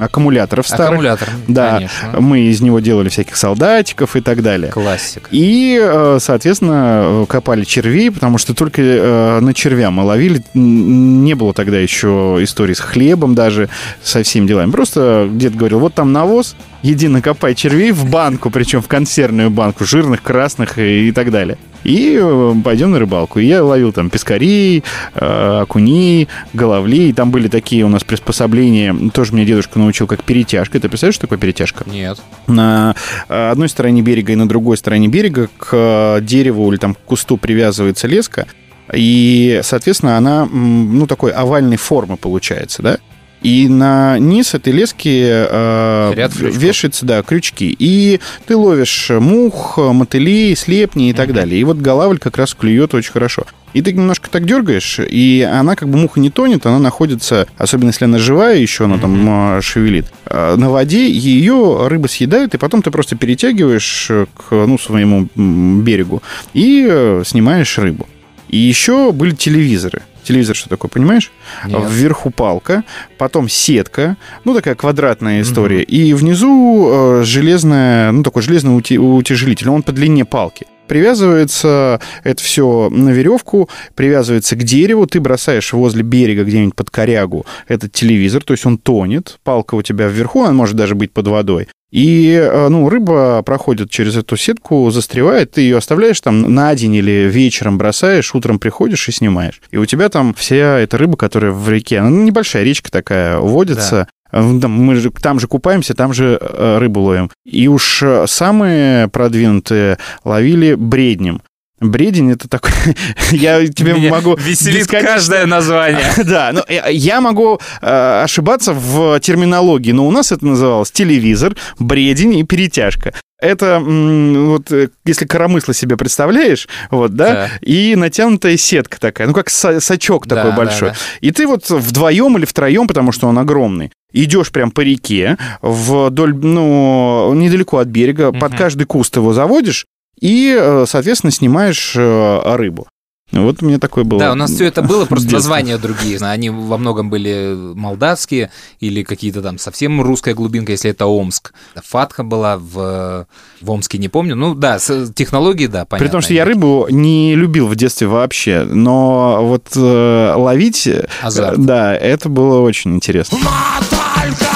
[0.00, 0.86] аккумуляторов старых.
[0.86, 2.20] Аккумулятор, Да, конечно.
[2.20, 4.70] мы из него делали всяких солдатиков и так далее.
[4.70, 5.28] Классика.
[5.30, 10.42] И, э, соответственно, копали червей, потому что только на червя мы ловили.
[10.54, 13.68] Не было тогда еще истории с хлебом даже,
[14.02, 14.70] со всеми делами.
[14.70, 19.48] Просто дед говорил, вот там там навоз, иди накопай червей в банку, причем в консервную
[19.48, 21.56] банку, жирных, красных и, и так далее.
[21.82, 23.38] И э, пойдем на рыбалку.
[23.38, 24.84] И я ловил там пескарей,
[25.14, 27.14] э, окуней, головлей.
[27.14, 28.94] Там были такие у нас приспособления.
[29.14, 30.78] Тоже мне дедушка научил, как перетяжка.
[30.78, 31.84] Ты представляешь, что такое перетяжка?
[31.86, 32.20] Нет.
[32.46, 32.94] На
[33.28, 37.38] э, одной стороне берега и на другой стороне берега к дереву или там к кусту
[37.38, 38.46] привязывается леска.
[38.92, 42.98] И, соответственно, она, ну, такой овальной формы получается, да?
[43.44, 47.76] И на низ этой лески э, вешаются, да, крючки.
[47.78, 51.60] И ты ловишь мух, мотылей, слепней и так далее.
[51.60, 53.44] И вот голавль как раз клюет очень хорошо.
[53.74, 57.88] И ты немножко так дергаешь, и она как бы муха не тонет, она находится, особенно
[57.88, 62.58] если она живая еще, она там э, шевелит, э, на воде, ее рыба съедает, и
[62.58, 66.22] потом ты просто перетягиваешь к ну, своему берегу
[66.54, 68.08] и э, снимаешь рыбу.
[68.48, 70.02] И еще были телевизоры.
[70.24, 71.30] Телевизор что такое, понимаешь?
[71.66, 71.82] Нет.
[71.88, 72.84] Вверху палка,
[73.18, 79.82] потом сетка, ну такая квадратная история, и внизу э, железная, ну такой железный утяжелитель, он
[79.82, 80.66] по длине палки.
[80.86, 87.46] Привязывается это все на веревку, привязывается к дереву, ты бросаешь возле берега где-нибудь под корягу
[87.68, 91.28] этот телевизор, то есть он тонет, палка у тебя вверху, она может даже быть под
[91.28, 91.68] водой.
[91.94, 96.96] И, э, ну, рыба проходит через эту сетку, застревает, ты ее оставляешь там на день
[96.96, 99.62] или вечером бросаешь, утром приходишь и снимаешь.
[99.70, 104.08] И у тебя там вся эта рыба, которая в реке, она небольшая речка такая, водится,
[104.32, 107.30] там Мы же, там же купаемся, там же э, рыбу ловим.
[107.44, 111.42] И уж э, самые продвинутые ловили бреднем.
[111.80, 112.70] Бредень это такой...
[113.32, 114.36] я тебе Меня могу...
[114.36, 116.04] веселит бесконечно- каждое название.
[116.24, 122.36] да, но я- могу э, ошибаться в терминологии, но у нас это называлось телевизор, бредень
[122.38, 123.12] и перетяжка.
[123.40, 127.50] Это вот э, если коромысло себе представляешь, вот, да, Да.
[127.60, 130.90] и натянутая сетка такая, ну как са- сачок Да, такой да, большой.
[130.90, 130.96] да.
[131.20, 136.34] И ты вот вдвоем или втроем, потому что он огромный, идешь прям по реке, вдоль,
[136.36, 139.84] ну, недалеко от берега, под каждый куст его заводишь
[140.20, 142.86] и, э, соответственно, снимаешь э, рыбу.
[143.32, 144.20] Вот у меня такое было.
[144.20, 145.38] Да, у нас все это было, просто детство.
[145.38, 146.18] названия другие.
[146.20, 148.50] Они во многом были молдавские
[148.80, 151.52] или какие-то там совсем русская глубинка, если это Омск.
[151.74, 153.26] Фатха была в,
[153.60, 154.36] в Омске, не помню.
[154.36, 156.06] Ну да, с- технологии, да, понятно.
[156.06, 161.08] При том, что я рыбу не любил в детстве вообще, но вот э, ловить, э,
[161.22, 161.58] Азарт.
[161.64, 163.38] да, это было очень интересно.
[163.38, 164.46] Только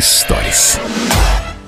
[0.00, 0.80] Историс.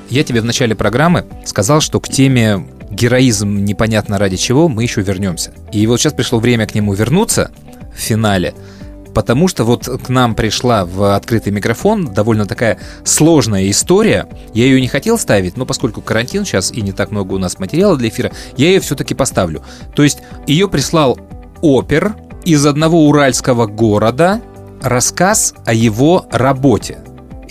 [0.08, 5.02] Я тебе в начале программы сказал, что к теме героизм непонятно ради чего мы еще
[5.02, 5.52] вернемся.
[5.70, 7.50] И вот сейчас пришло время к нему вернуться
[7.94, 8.54] в финале,
[9.14, 14.26] потому что вот к нам пришла в открытый микрофон довольно такая сложная история.
[14.54, 17.58] Я ее не хотел ставить, но поскольку карантин сейчас и не так много у нас
[17.58, 19.62] материала для эфира, я ее все-таки поставлю.
[19.94, 21.18] То есть ее прислал
[21.60, 22.14] опер
[22.46, 24.40] из одного уральского города
[24.80, 26.96] рассказ о его работе.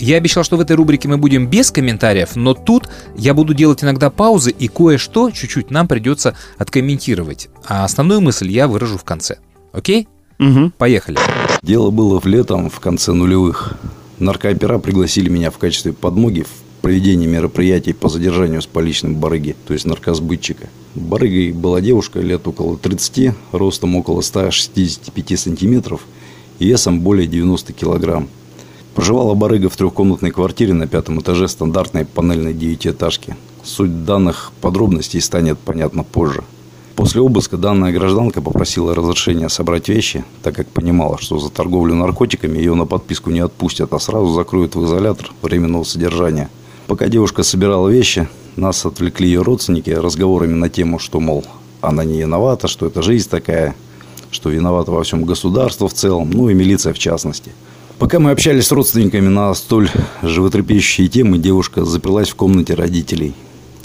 [0.02, 3.84] Я обещал, что в этой рубрике мы будем без комментариев, но тут я буду делать
[3.84, 7.48] иногда паузы, и кое-что чуть-чуть нам придется откомментировать.
[7.68, 9.38] А основную мысль я выражу в конце.
[9.70, 10.08] Окей?
[10.40, 10.72] Угу.
[10.76, 11.20] Поехали.
[11.62, 13.74] Дело было в летом, в конце нулевых.
[14.18, 19.72] Наркоопера пригласили меня в качестве подмоги в проведении мероприятий по задержанию с поличным барыги, то
[19.72, 20.68] есть наркосбытчика.
[20.96, 26.00] Барыгой была девушка лет около 30, ростом около 165 сантиметров
[26.58, 28.28] и весом более 90 килограмм.
[28.94, 33.36] Проживала барыга в трехкомнатной квартире на пятом этаже стандартной панельной девятиэтажки.
[33.64, 36.44] Суть данных подробностей станет понятна позже.
[36.94, 42.58] После обыска данная гражданка попросила разрешения собрать вещи, так как понимала, что за торговлю наркотиками
[42.58, 46.50] ее на подписку не отпустят, а сразу закроют в изолятор временного содержания.
[46.86, 51.44] Пока девушка собирала вещи, нас отвлекли ее родственники разговорами на тему, что, мол,
[51.80, 53.74] она не виновата, что это жизнь такая,
[54.30, 57.52] что виновата во всем государство в целом, ну и милиция в частности.
[58.02, 59.88] Пока мы общались с родственниками на столь
[60.22, 63.32] животрепещущие темы, девушка заперлась в комнате родителей.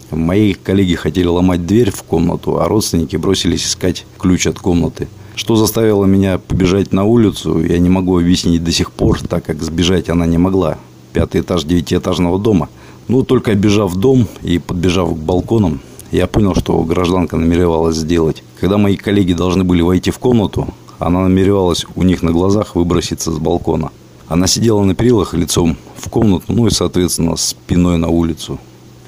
[0.09, 5.07] Мои коллеги хотели ломать дверь в комнату, а родственники бросились искать ключ от комнаты.
[5.35, 9.61] Что заставило меня побежать на улицу, я не могу объяснить до сих пор, так как
[9.61, 10.79] сбежать она не могла.
[11.13, 12.69] Пятый этаж девятиэтажного дома.
[13.07, 18.41] Но только обежав дом и подбежав к балконам, я понял, что гражданка намеревалась сделать.
[18.59, 23.31] Когда мои коллеги должны были войти в комнату, она намеревалась у них на глазах выброситься
[23.31, 23.91] с балкона.
[24.27, 28.59] Она сидела на перилах лицом в комнату, ну и, соответственно, спиной на улицу.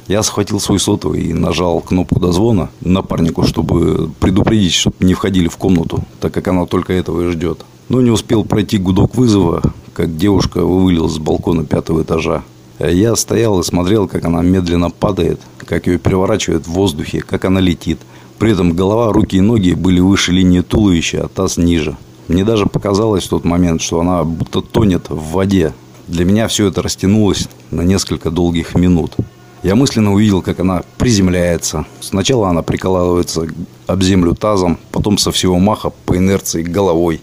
[0.07, 5.57] Я схватил свой сотовый и нажал кнопку дозвона напарнику, чтобы предупредить, чтобы не входили в
[5.57, 7.65] комнату, так как она только этого и ждет.
[7.89, 9.61] Но не успел пройти гудок вызова,
[9.93, 12.43] как девушка вывалилась с балкона пятого этажа.
[12.79, 17.59] Я стоял и смотрел, как она медленно падает, как ее переворачивает в воздухе, как она
[17.59, 17.99] летит.
[18.39, 21.97] При этом голова, руки и ноги были выше линии туловища, а таз ниже.
[22.29, 25.73] Мне даже показалось в тот момент, что она будто тонет в воде.
[26.07, 29.15] Для меня все это растянулось на несколько долгих минут.
[29.63, 31.87] Я мысленно увидел, как она приземляется.
[31.99, 33.47] Сначала она прикалывается
[33.87, 37.19] об землю тазом, потом со всего маха по инерции головой.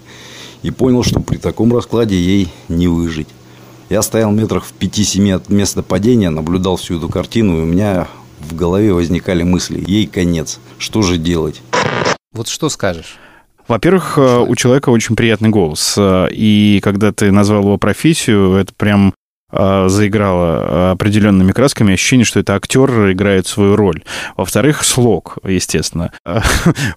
[0.63, 3.29] И понял, что при таком раскладе ей не выжить.
[3.89, 8.09] Я стоял метрах в 5-7 от места падения, наблюдал всю эту картину, и у меня
[8.41, 9.85] в голове возникали мысли.
[9.87, 10.59] Ей конец.
[10.79, 11.63] Что же делать?
[12.33, 13.19] Вот что скажешь?
[13.69, 15.95] Во-первых, э, у человека очень приятный голос.
[15.99, 19.15] Э, И когда ты назвал его профессию, это прям
[19.53, 24.03] э, заиграло определенными красками ощущение, что это актер играет свою роль.
[24.37, 26.13] Во-вторых, слог, естественно.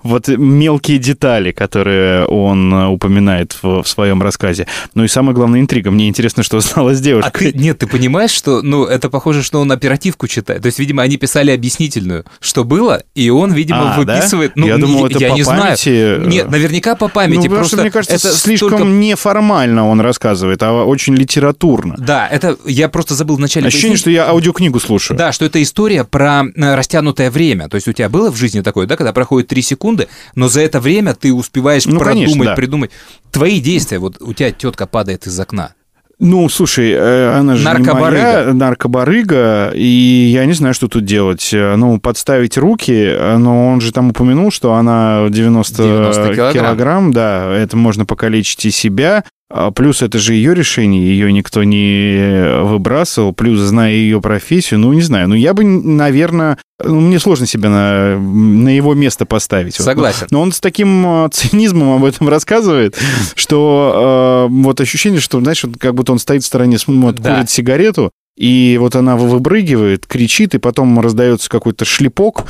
[0.03, 4.67] Вот мелкие детали, которые он упоминает в, в своем рассказе.
[4.95, 5.91] Ну и самое главное, интрига.
[5.91, 7.51] Мне интересно, что стало с А девушкой.
[7.51, 10.61] ты, нет, ты понимаешь, что, ну, это похоже, что он оперативку читает.
[10.61, 14.15] То есть, видимо, они писали объяснительную, что было, и он, видимо, А, да?
[14.15, 14.53] выписывает.
[14.55, 16.15] Ну, Я не- думал, это я по не памяти.
[16.15, 16.27] знаю.
[16.27, 17.35] Нет, наверняка по памяти.
[17.37, 21.95] Ну, потому просто что, мне кажется, это слишком неформально он рассказывает, а очень литературно.
[21.97, 23.67] Да, это я просто забыл вначале.
[23.67, 24.01] Ощущение, пояснить.
[24.01, 25.17] что я аудиокнигу слушаю.
[25.17, 27.69] Да, что это история про э, растянутое время.
[27.69, 30.61] То есть у тебя было в жизни такое, да, когда проходит 3 секунды, но за
[30.61, 32.55] это время ты успеваешь Ну, продумать, конечно, да.
[32.55, 32.91] придумать.
[33.31, 35.73] Твои действия, вот у тебя тетка падает из окна.
[36.21, 38.17] Ну, слушай, э, она же Наркобарыга.
[38.17, 38.21] не
[38.51, 41.49] моя, наркобарыга, и я не знаю, что тут делать.
[41.53, 46.53] Э, Ну, подставить руки, но он же там упомянул, что она 90, 90 килограмм.
[46.53, 49.23] килограмм, да, это можно покалечить и себя.
[49.51, 53.33] А Плюс это же ее решение, ее никто не выбрасывал.
[53.33, 55.27] Плюс, зная ее профессию, ну, не знаю.
[55.27, 59.79] Ну, я бы, наверное, ну, мне сложно себя на, на его место поставить.
[59.79, 59.85] Вот.
[59.85, 60.27] Согласен.
[60.29, 62.95] Но он с таким э, цинизмом об этом рассказывает,
[63.35, 67.35] что э, вот ощущение, что, знаешь, вот как будто он стоит в стороне, смотрит, Да.
[67.35, 72.45] курит сигарету, и вот она выпрыгивает, кричит, и потом раздается какой-то шлепок,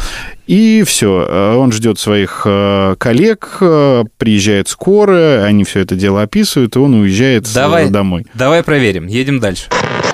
[0.46, 1.56] и все.
[1.58, 6.94] Он ждет своих э, коллег, э, приезжает скорая, они все это дело описывают, и он
[6.94, 8.28] уезжает э, Давай, домой.
[8.36, 9.64] давай проверим, едем дальше.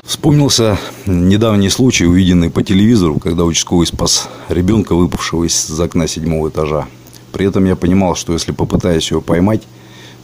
[0.05, 6.87] Вспомнился недавний случай, увиденный по телевизору, когда участковый спас ребенка, выпавшего из окна седьмого этажа.
[7.33, 9.63] При этом я понимал, что если попытаюсь ее поймать,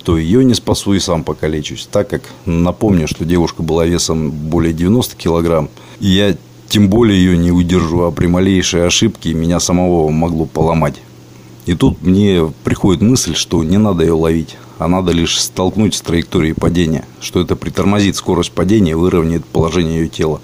[0.03, 4.73] то ее не спасу и сам покалечусь, так как напомню, что девушка была весом более
[4.73, 6.35] 90 килограмм, и я
[6.69, 10.95] тем более ее не удержу, а при малейшей ошибке меня самого могло поломать.
[11.65, 16.01] И тут мне приходит мысль, что не надо ее ловить, а надо лишь столкнуть с
[16.01, 20.41] траекторией падения, что это притормозит скорость падения и выровняет положение ее тела.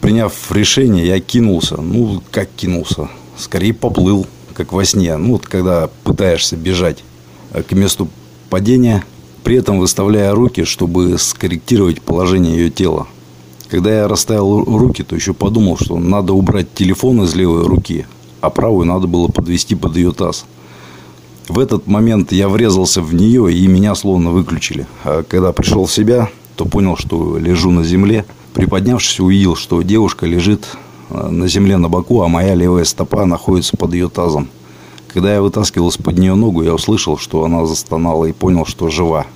[0.00, 1.76] Приняв решение, я кинулся.
[1.76, 3.08] Ну, как кинулся?
[3.36, 5.16] Скорее поплыл, как во сне.
[5.16, 7.02] Ну, вот когда пытаешься бежать
[7.52, 8.08] э, к месту
[8.48, 9.04] падения,
[9.44, 13.06] при этом выставляя руки, чтобы скорректировать положение ее тела.
[13.68, 18.06] Когда я расставил ру- руки, то еще подумал, что надо убрать телефон из левой руки,
[18.40, 20.46] а правую надо было подвести под ее таз.
[21.48, 24.86] В этот момент я врезался в нее, и меня словно выключили.
[25.04, 28.24] А когда пришел в себя, то понял, что лежу на земле.
[28.54, 30.66] Приподнявшись, увидел, что девушка лежит
[31.10, 34.48] э, на земле на боку, а моя левая стопа находится под ее тазом.
[35.12, 39.26] Когда я вытаскивал из-под нее ногу, я услышал, что она застонала и понял, что жива.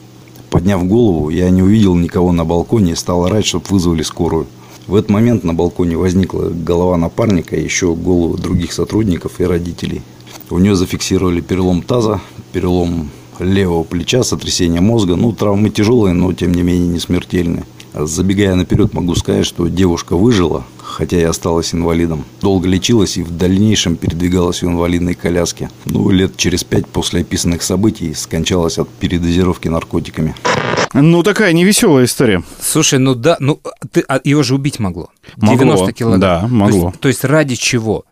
[0.50, 4.46] Подняв голову, я не увидел никого на балконе и стал орать, чтобы вызвали скорую.
[4.86, 10.02] В этот момент на балконе возникла голова напарника, еще головы других сотрудников и родителей.
[10.50, 12.20] У нее зафиксировали перелом таза,
[12.52, 15.14] перелом левого плеча, сотрясение мозга.
[15.14, 17.64] Ну, травмы тяжелые, но тем не менее не смертельные.
[17.94, 22.24] Забегая наперед, могу сказать, что девушка выжила, хотя и осталась инвалидом.
[22.40, 25.70] Долго лечилась и в дальнейшем передвигалась в инвалидной коляске.
[25.86, 30.34] Ну, лет через пять после описанных событий скончалась от передозировки наркотиками.
[30.92, 32.42] Ну, такая невеселая история.
[32.60, 33.60] Слушай, ну да, ну
[33.92, 35.10] ты, а его же убить могло.
[35.36, 36.20] Могло, 90 килограмм.
[36.20, 36.94] да, То есть- могло.
[37.00, 38.04] То есть, ради чего?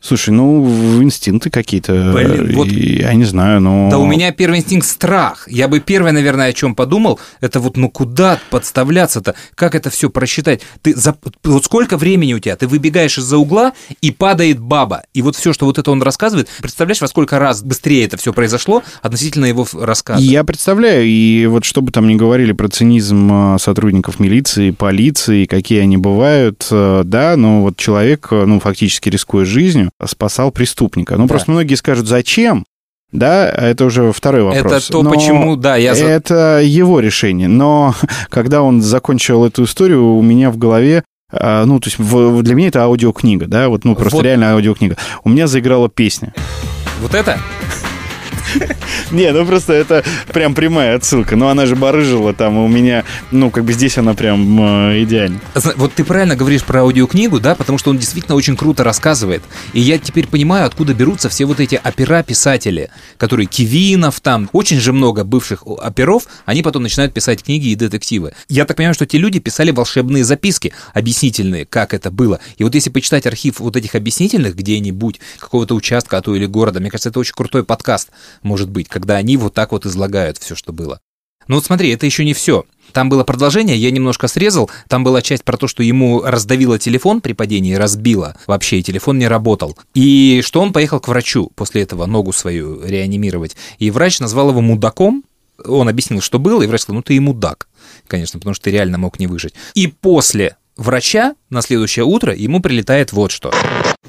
[0.00, 2.12] Слушай, ну, инстинкты какие-то.
[2.14, 3.88] Блин, вот- Я не знаю, но...
[3.90, 5.46] Да у меня первый инстинкт страх.
[5.50, 9.34] Я бы первое, наверное, о чем подумал, это вот ну куда подставляться-то?
[9.54, 10.62] Как это все просчитать?
[10.82, 11.14] Ты за...
[11.44, 12.56] Вот сколько времени у тебя?
[12.56, 15.02] Ты выбегаешь из-за угла, и падает баба.
[15.12, 18.32] И вот все, что вот это он рассказывает, представляешь, во сколько раз быстрее это все
[18.32, 20.22] произошло относительно его рассказа?
[20.22, 25.44] Я представляю, и вот что бы там ни говорили про цинизм э, сотрудников милиции, полиции,
[25.44, 31.16] какие они бывают, э, да, но вот человек, э, ну, фактически рискуя жизнью, спасал преступника.
[31.16, 31.28] Ну, Да.
[31.28, 32.64] просто многие скажут, зачем?
[33.12, 34.72] Да, это уже второй вопрос.
[34.72, 37.48] Это то, Но почему, да, я Это его решение.
[37.48, 37.94] Но
[38.30, 42.54] когда он закончил эту историю, у меня в голове а, ну, то есть в- для
[42.56, 44.24] меня это аудиокнига, да, вот, ну, просто Вот.
[44.24, 44.96] реально аудиокнига.
[45.22, 46.34] У меня заиграла песня.
[47.00, 47.38] Вот это?
[49.10, 51.36] Не, ну просто это прям прямая отсылка.
[51.36, 55.40] Но она же барыжила там, у меня, ну, как бы здесь она прям э, идеальна.
[55.54, 59.42] Зна- Вот ты правильно говоришь про аудиокнигу, да, потому что он действительно очень круто рассказывает.
[59.72, 64.92] И я теперь понимаю, откуда берутся все вот эти опера-писатели, которые Кивинов там, очень же
[64.92, 68.32] много бывших оперов, они потом начинают писать книги и детективы.
[68.48, 72.40] Я так понимаю, что те люди писали волшебные записки объяснительные, как это было.
[72.58, 76.80] И вот если почитать архив вот этих объяснительных где-нибудь, какого-то участка, а то или города,
[76.80, 78.10] мне кажется, это очень крутой подкаст,
[78.42, 81.00] может быть, когда они вот так вот излагают все, что было.
[81.48, 82.64] Ну вот смотри, это еще не все.
[82.92, 84.70] Там было продолжение, я немножко срезал.
[84.88, 89.18] Там была часть про то, что ему раздавило телефон при падении, разбило вообще, и телефон
[89.18, 89.76] не работал.
[89.94, 93.56] И что он поехал к врачу после этого ногу свою реанимировать.
[93.78, 95.24] И врач назвал его мудаком.
[95.64, 97.68] Он объяснил, что было, и врач сказал, ну ты и мудак,
[98.06, 99.54] конечно, потому что ты реально мог не выжить.
[99.74, 103.52] И после врача на следующее утро ему прилетает вот что.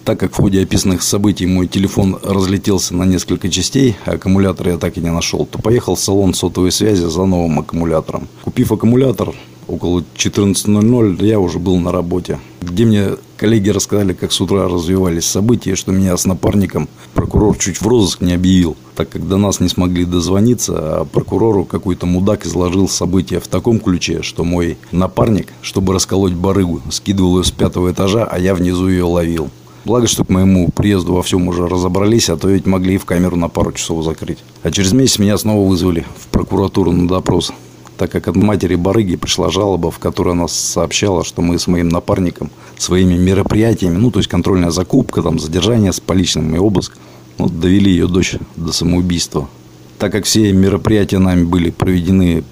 [0.04, 4.78] Так как в ходе описанных событий мой телефон разлетелся на несколько частей, а аккумулятор я
[4.78, 8.28] так и не нашел, то поехал в салон сотовой связи за новым аккумулятором.
[8.44, 9.34] Купив аккумулятор,
[9.68, 15.26] около 14.00 я уже был на работе, где мне коллеги рассказали, как с утра развивались
[15.26, 19.60] события, что меня с напарником прокурор чуть в розыск не объявил, так как до нас
[19.60, 25.54] не смогли дозвониться, а прокурору какой-то мудак изложил события в таком ключе, что мой напарник,
[25.62, 29.50] чтобы расколоть барыгу, скидывал ее с пятого этажа, а я внизу ее ловил.
[29.84, 33.06] Благо, что к моему приезду во всем уже разобрались, а то ведь могли и в
[33.06, 34.38] камеру на пару часов закрыть.
[34.62, 37.52] А через месяц меня снова вызвали в прокуратуру на допрос,
[37.98, 41.90] так как от матери барыги пришла жалоба, в которой она сообщала, что мы с моим
[41.90, 46.98] напарником своими мероприятиями, ну, то есть контрольная закупка, там, задержание с поличным и обыск,
[47.40, 49.50] вот, довели ее дочь до самоубийства.
[49.98, 52.44] Так как все мероприятия нами были проведены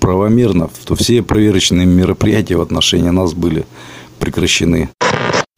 [0.00, 3.64] правомерно, то все проверочные мероприятия в отношении нас были
[4.18, 4.90] прекращены.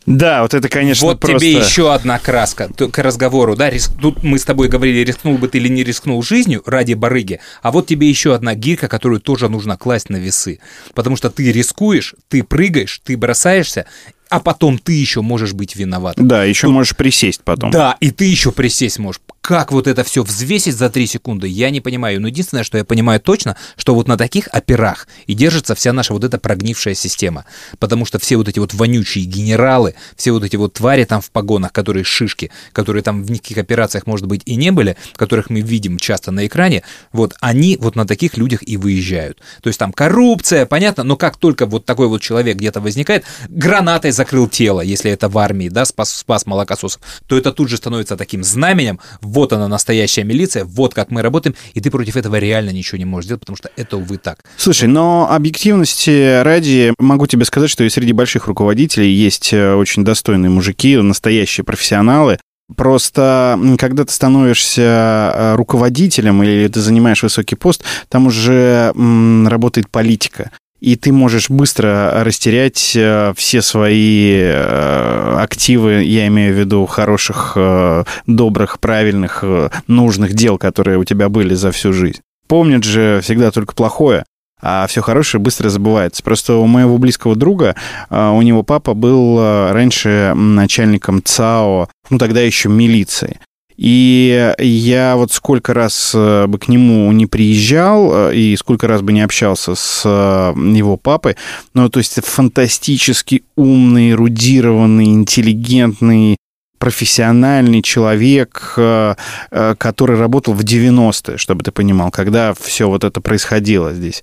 [0.06, 1.38] Да, вот это, конечно, Вот просто...
[1.40, 5.48] тебе еще одна краска к разговору, да, рис- тут мы с тобой говорили, рискнул бы
[5.48, 9.48] ты или не рискнул жизнью ради барыги, а вот тебе еще одна гирька, которую тоже
[9.48, 10.60] нужно класть на весы,
[10.94, 13.86] потому что ты рискуешь, ты прыгаешь, ты бросаешься,
[14.30, 16.16] а потом ты еще можешь быть виноват.
[16.16, 17.70] Да, еще можешь присесть потом.
[17.70, 19.20] Да, и ты еще присесть можешь.
[19.40, 22.20] Как вот это все взвесить за 3 секунды, я не понимаю.
[22.20, 26.12] Но единственное, что я понимаю точно, что вот на таких операх и держится вся наша
[26.12, 27.46] вот эта прогнившая система.
[27.78, 31.30] Потому что все вот эти вот вонючие генералы, все вот эти вот твари там в
[31.30, 35.62] погонах, которые шишки, которые там в никаких операциях, может быть, и не были, которых мы
[35.62, 39.40] видим часто на экране, вот они вот на таких людях и выезжают.
[39.62, 44.12] То есть там коррупция, понятно, но как только вот такой вот человек где-то возникает, гранатой
[44.18, 48.16] закрыл тело, если это в армии, да, спас, спас молокососов, то это тут же становится
[48.16, 52.70] таким знаменем, вот она настоящая милиция, вот как мы работаем, и ты против этого реально
[52.70, 54.40] ничего не можешь сделать, потому что это, увы, так.
[54.56, 60.04] Слушай, но объективности ради могу тебе сказать, что и среди больших руководителей есть э, очень
[60.04, 62.38] достойные мужики, настоящие профессионалы.
[62.76, 69.88] Просто когда ты становишься э, руководителем или ты занимаешь высокий пост, там уже м, работает
[69.88, 70.50] политика.
[70.80, 77.54] И ты можешь быстро растерять э, все свои э, активы, я имею в виду хороших,
[77.56, 79.42] э, добрых, правильных,
[79.88, 82.20] нужных дел, которые у тебя были за всю жизнь.
[82.46, 84.24] Помнят же всегда только плохое,
[84.60, 86.22] а все хорошее быстро забывается.
[86.22, 87.74] Просто у моего близкого друга,
[88.08, 89.38] у него папа был
[89.70, 93.38] раньше начальником ЦАО, ну тогда еще милиции.
[93.78, 99.02] И я вот сколько раз э, бы к нему не приезжал э, и сколько раз
[99.02, 101.36] бы не общался с э, его папой,
[101.74, 106.36] ну, то есть фантастически умный, эрудированный, интеллигентный,
[106.78, 114.22] профессиональный человек, который работал в 90-е, чтобы ты понимал, когда все вот это происходило здесь.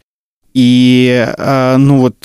[0.53, 2.15] И, ну вот,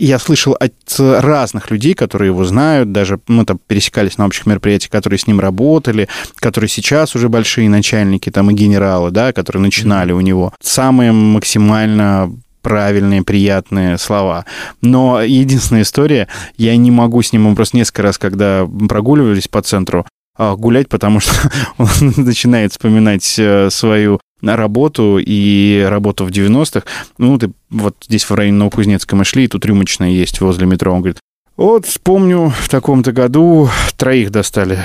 [0.00, 4.90] я слышал от разных людей, которые его знают, даже мы там пересекались на общих мероприятиях,
[4.90, 10.12] которые с ним работали, которые сейчас уже большие начальники там и генералы, да, которые начинали
[10.12, 10.52] у него.
[10.62, 12.32] Самые максимально
[12.62, 14.44] правильные, приятные слова.
[14.80, 19.62] Но единственная история, я не могу с ним, мы просто несколько раз, когда прогуливались по
[19.62, 21.34] центру, а, гулять, потому что
[21.78, 26.86] он начинает вспоминать э, свою работу и работу в 90-х.
[27.18, 30.92] Ну, ты вот здесь в районе Новокузнецка мы шли, и тут рюмочная есть возле метро.
[30.92, 31.18] Он говорит,
[31.60, 33.68] вот вспомню, в таком-то году
[33.98, 34.78] троих достали.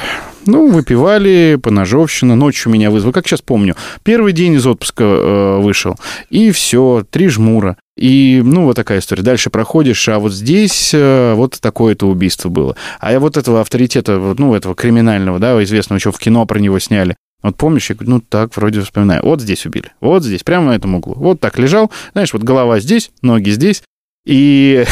[0.46, 3.14] Ну, выпивали, поножовщина, ночью меня вызвали.
[3.14, 5.96] Как сейчас помню, первый день из отпуска э, вышел,
[6.30, 7.78] и все, три жмура.
[7.98, 9.24] И, ну, вот такая история.
[9.24, 12.76] Дальше проходишь, а вот здесь э, вот такое-то убийство было.
[13.00, 16.78] А я вот этого авторитета, ну, этого криминального, да, известного, еще в кино про него
[16.80, 17.16] сняли.
[17.46, 19.22] Вот помнишь, я говорю, ну так, вроде вспоминаю.
[19.24, 21.14] Вот здесь убили, вот здесь, прямо на этом углу.
[21.16, 23.84] Вот так лежал, знаешь, вот голова здесь, ноги здесь.
[24.26, 24.84] И,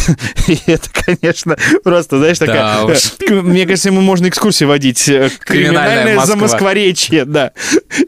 [0.48, 2.82] и это, конечно, просто, знаешь, Да такая...
[2.84, 3.12] уж.
[3.26, 5.08] э, Мне кажется, ему можно экскурсии водить.
[5.08, 6.26] э, Криминальное Москва.
[6.36, 7.52] замоскворечье, да.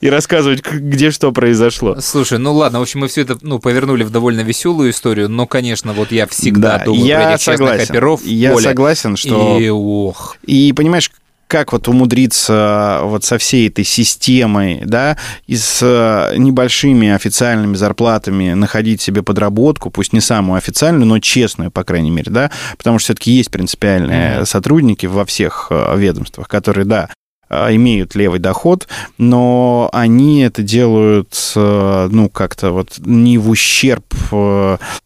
[0.03, 1.97] И рассказывать, где что произошло.
[2.03, 5.47] Слушай, ну ладно, в общем, мы все это ну, повернули в довольно веселую историю, но,
[5.47, 7.91] конечно, вот я всегда Да, думаю я про этих согласен.
[7.91, 8.21] оперов.
[8.27, 8.63] Я Коля.
[8.65, 10.37] согласен, что- И ох.
[10.45, 11.11] И понимаешь,
[11.55, 18.55] как вот умудриться вот со всей этой системой, да, и с э, небольшими официальными зарплатами
[18.55, 23.05] находить себе подработку, пусть не самую официальную, но честную, по крайней мере, да, потому что
[23.05, 27.09] все-таки есть принципиальные сотрудники во всех э, ведомствах, которые, да,
[27.49, 34.13] э, имеют левый доход, но они это делают, ну, как-то вот не в ущерб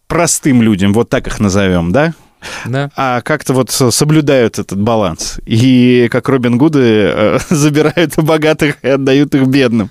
[0.07, 2.15] простым людям, вот так их назовем, да?
[2.67, 2.91] Да.
[2.97, 5.41] а как-то вот соблюдают этот баланс.
[5.47, 9.91] И как Робин Гуды э, забирают у богатых и отдают их бедным.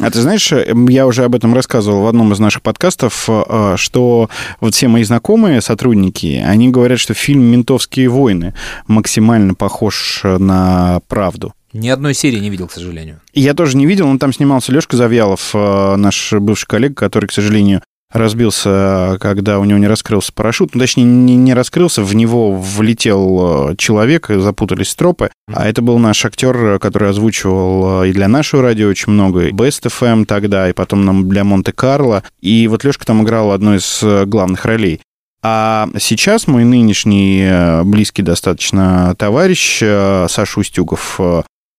[0.00, 3.74] А ты знаешь, э, я уже об этом рассказывал в одном из наших подкастов, э,
[3.76, 8.54] что вот все мои знакомые сотрудники, они говорят, что фильм «Ментовские войны»
[8.86, 11.54] максимально похож на правду.
[11.72, 13.20] Ни одной серии не видел, к сожалению.
[13.32, 17.32] Я тоже не видел, но там снимался Лешка Завьялов, э, наш бывший коллега, который, к
[17.32, 20.74] сожалению, разбился, когда у него не раскрылся парашют.
[20.74, 25.30] Ну, точнее, не, не раскрылся, в него влетел э, человек, запутались стропы.
[25.52, 29.52] А это был наш актер, который озвучивал э, и для нашего радио очень много, и
[29.52, 32.24] Best FM тогда, и потом нам для Монте-Карло.
[32.40, 35.00] И вот Лешка там играл одну из э, главных ролей.
[35.42, 41.18] А сейчас мой нынешний близкий достаточно товарищ Саша Устюгов,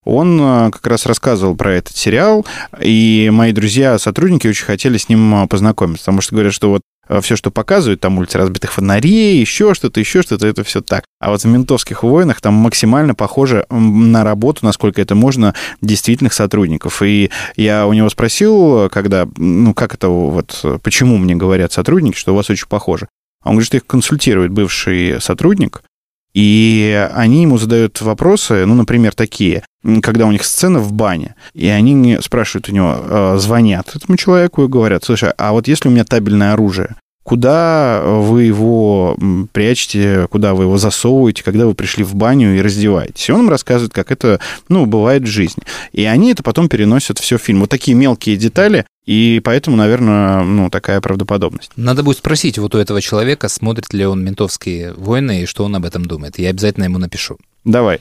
[0.04, 2.44] он э, как раз рассказывал про этот сериал,
[2.80, 6.82] и мои друзья, сотрудники очень хотели с ним э, познакомиться, потому что говорят, что вот
[7.20, 11.04] все, что показывают, там улицы разбитых фонарей, еще что-то, еще что-то, это все так.
[11.20, 17.02] А вот в «Ментовских войнах» там максимально похоже на работу, насколько это можно, действительных сотрудников.
[17.02, 22.32] И я у него спросил, когда, ну, как это вот, почему мне говорят сотрудники, что
[22.32, 23.08] у вас очень похоже.
[23.44, 25.82] Он говорит, что их консультирует бывший сотрудник,
[26.34, 29.64] и они ему задают вопросы, ну, например, такие,
[30.02, 34.64] когда у них сцена в бане, и они спрашивают у него, э, звонят этому человеку
[34.64, 39.16] и говорят, слушай, а вот если у меня табельное оружие, куда вы его
[39.52, 43.28] прячете, куда вы его засовываете, когда вы пришли в баню и раздеваетесь.
[43.28, 45.62] И он им рассказывает, как это, ну, бывает в жизни.
[45.92, 47.60] И они это потом переносят все в фильм.
[47.60, 51.72] Вот такие мелкие детали, и поэтому, наверное, ну, такая правдоподобность.
[51.76, 55.74] Надо будет спросить вот у этого человека, смотрит ли он «Ментовские войны» и что он
[55.74, 56.38] об этом думает.
[56.38, 57.38] Я обязательно ему напишу.
[57.64, 58.00] Давай.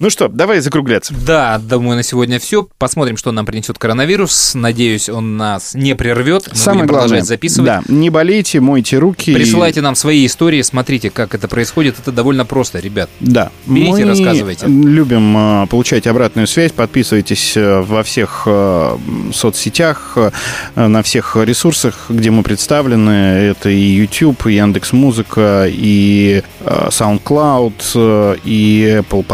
[0.00, 1.14] Ну что, давай закругляться.
[1.24, 2.66] Да, думаю, на сегодня все.
[2.78, 4.54] Посмотрим, что нам принесет коронавирус.
[4.54, 6.48] Надеюсь, он нас не прервет.
[6.50, 7.66] Мы Самое будем главное, продолжать записывать.
[7.66, 9.32] да, не болейте, мойте руки.
[9.32, 11.96] Присылайте нам свои истории, смотрите, как это происходит.
[12.00, 13.08] Это довольно просто, ребят.
[13.20, 13.52] Да.
[13.66, 14.66] Берите, Мы рассказывайте.
[14.66, 16.72] любим э, получать обратную связь.
[16.72, 18.98] Подписывайтесь э, во всех э,
[19.32, 20.30] соцсетях, э,
[20.74, 23.10] на всех ресурсах, где мы представлены.
[23.10, 29.24] Это и YouTube, и Яндекс.Музыка, и SoundCloud, и Apple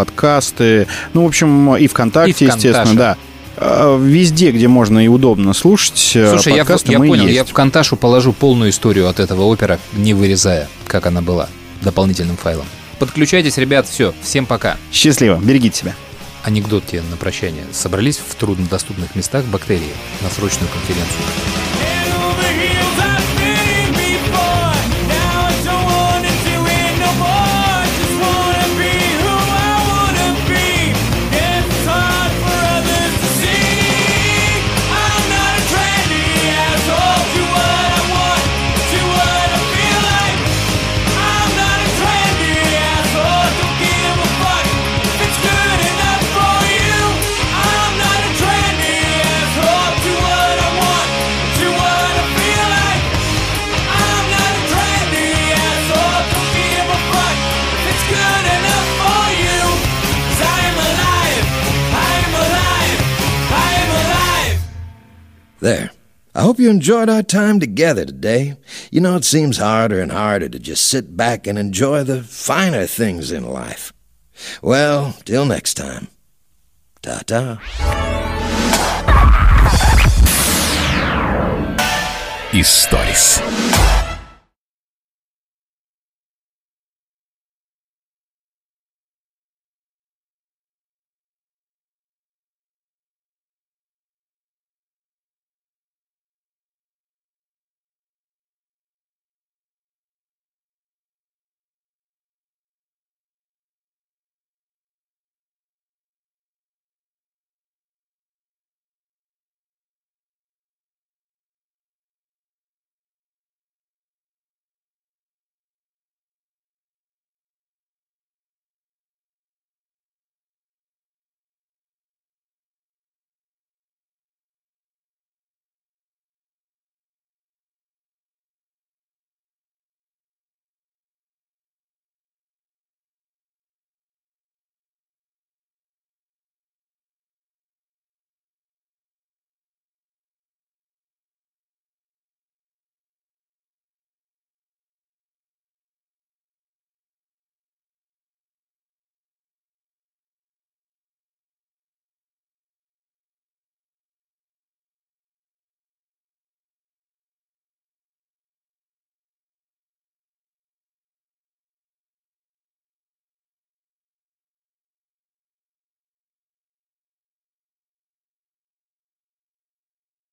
[0.50, 0.86] подкасты.
[1.14, 3.16] Ну, в общем, и ВКонтакте, И естественно, да.
[3.56, 7.36] Э, Везде, где можно и удобно слушать э, Слушай, я, подкасты, я мы понял, есть.
[7.36, 11.48] я в Конташу положу полную историю от этого опера, не вырезая, как она была,
[11.82, 12.66] дополнительным файлом.
[12.98, 14.76] Подключайтесь, ребят, все, всем пока.
[14.92, 15.94] Счастливо, берегите себя.
[16.42, 17.64] Анекдот тебе на прощание.
[17.72, 19.92] Собрались в труднодоступных местах бактерии
[20.22, 21.99] на срочную конференцию.
[66.49, 68.55] hope you enjoyed our time together today.
[68.91, 72.85] You know, it seems harder and harder to just sit back and enjoy the finer
[72.85, 73.93] things in life.
[74.61, 76.07] Well, till next time.
[77.01, 77.61] Ta ta.
[82.51, 83.41] Историс.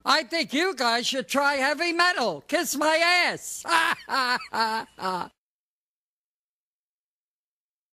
[0.09, 2.41] I think you guys should try heavy metal.
[2.47, 2.95] Kiss my
[3.27, 3.65] ass.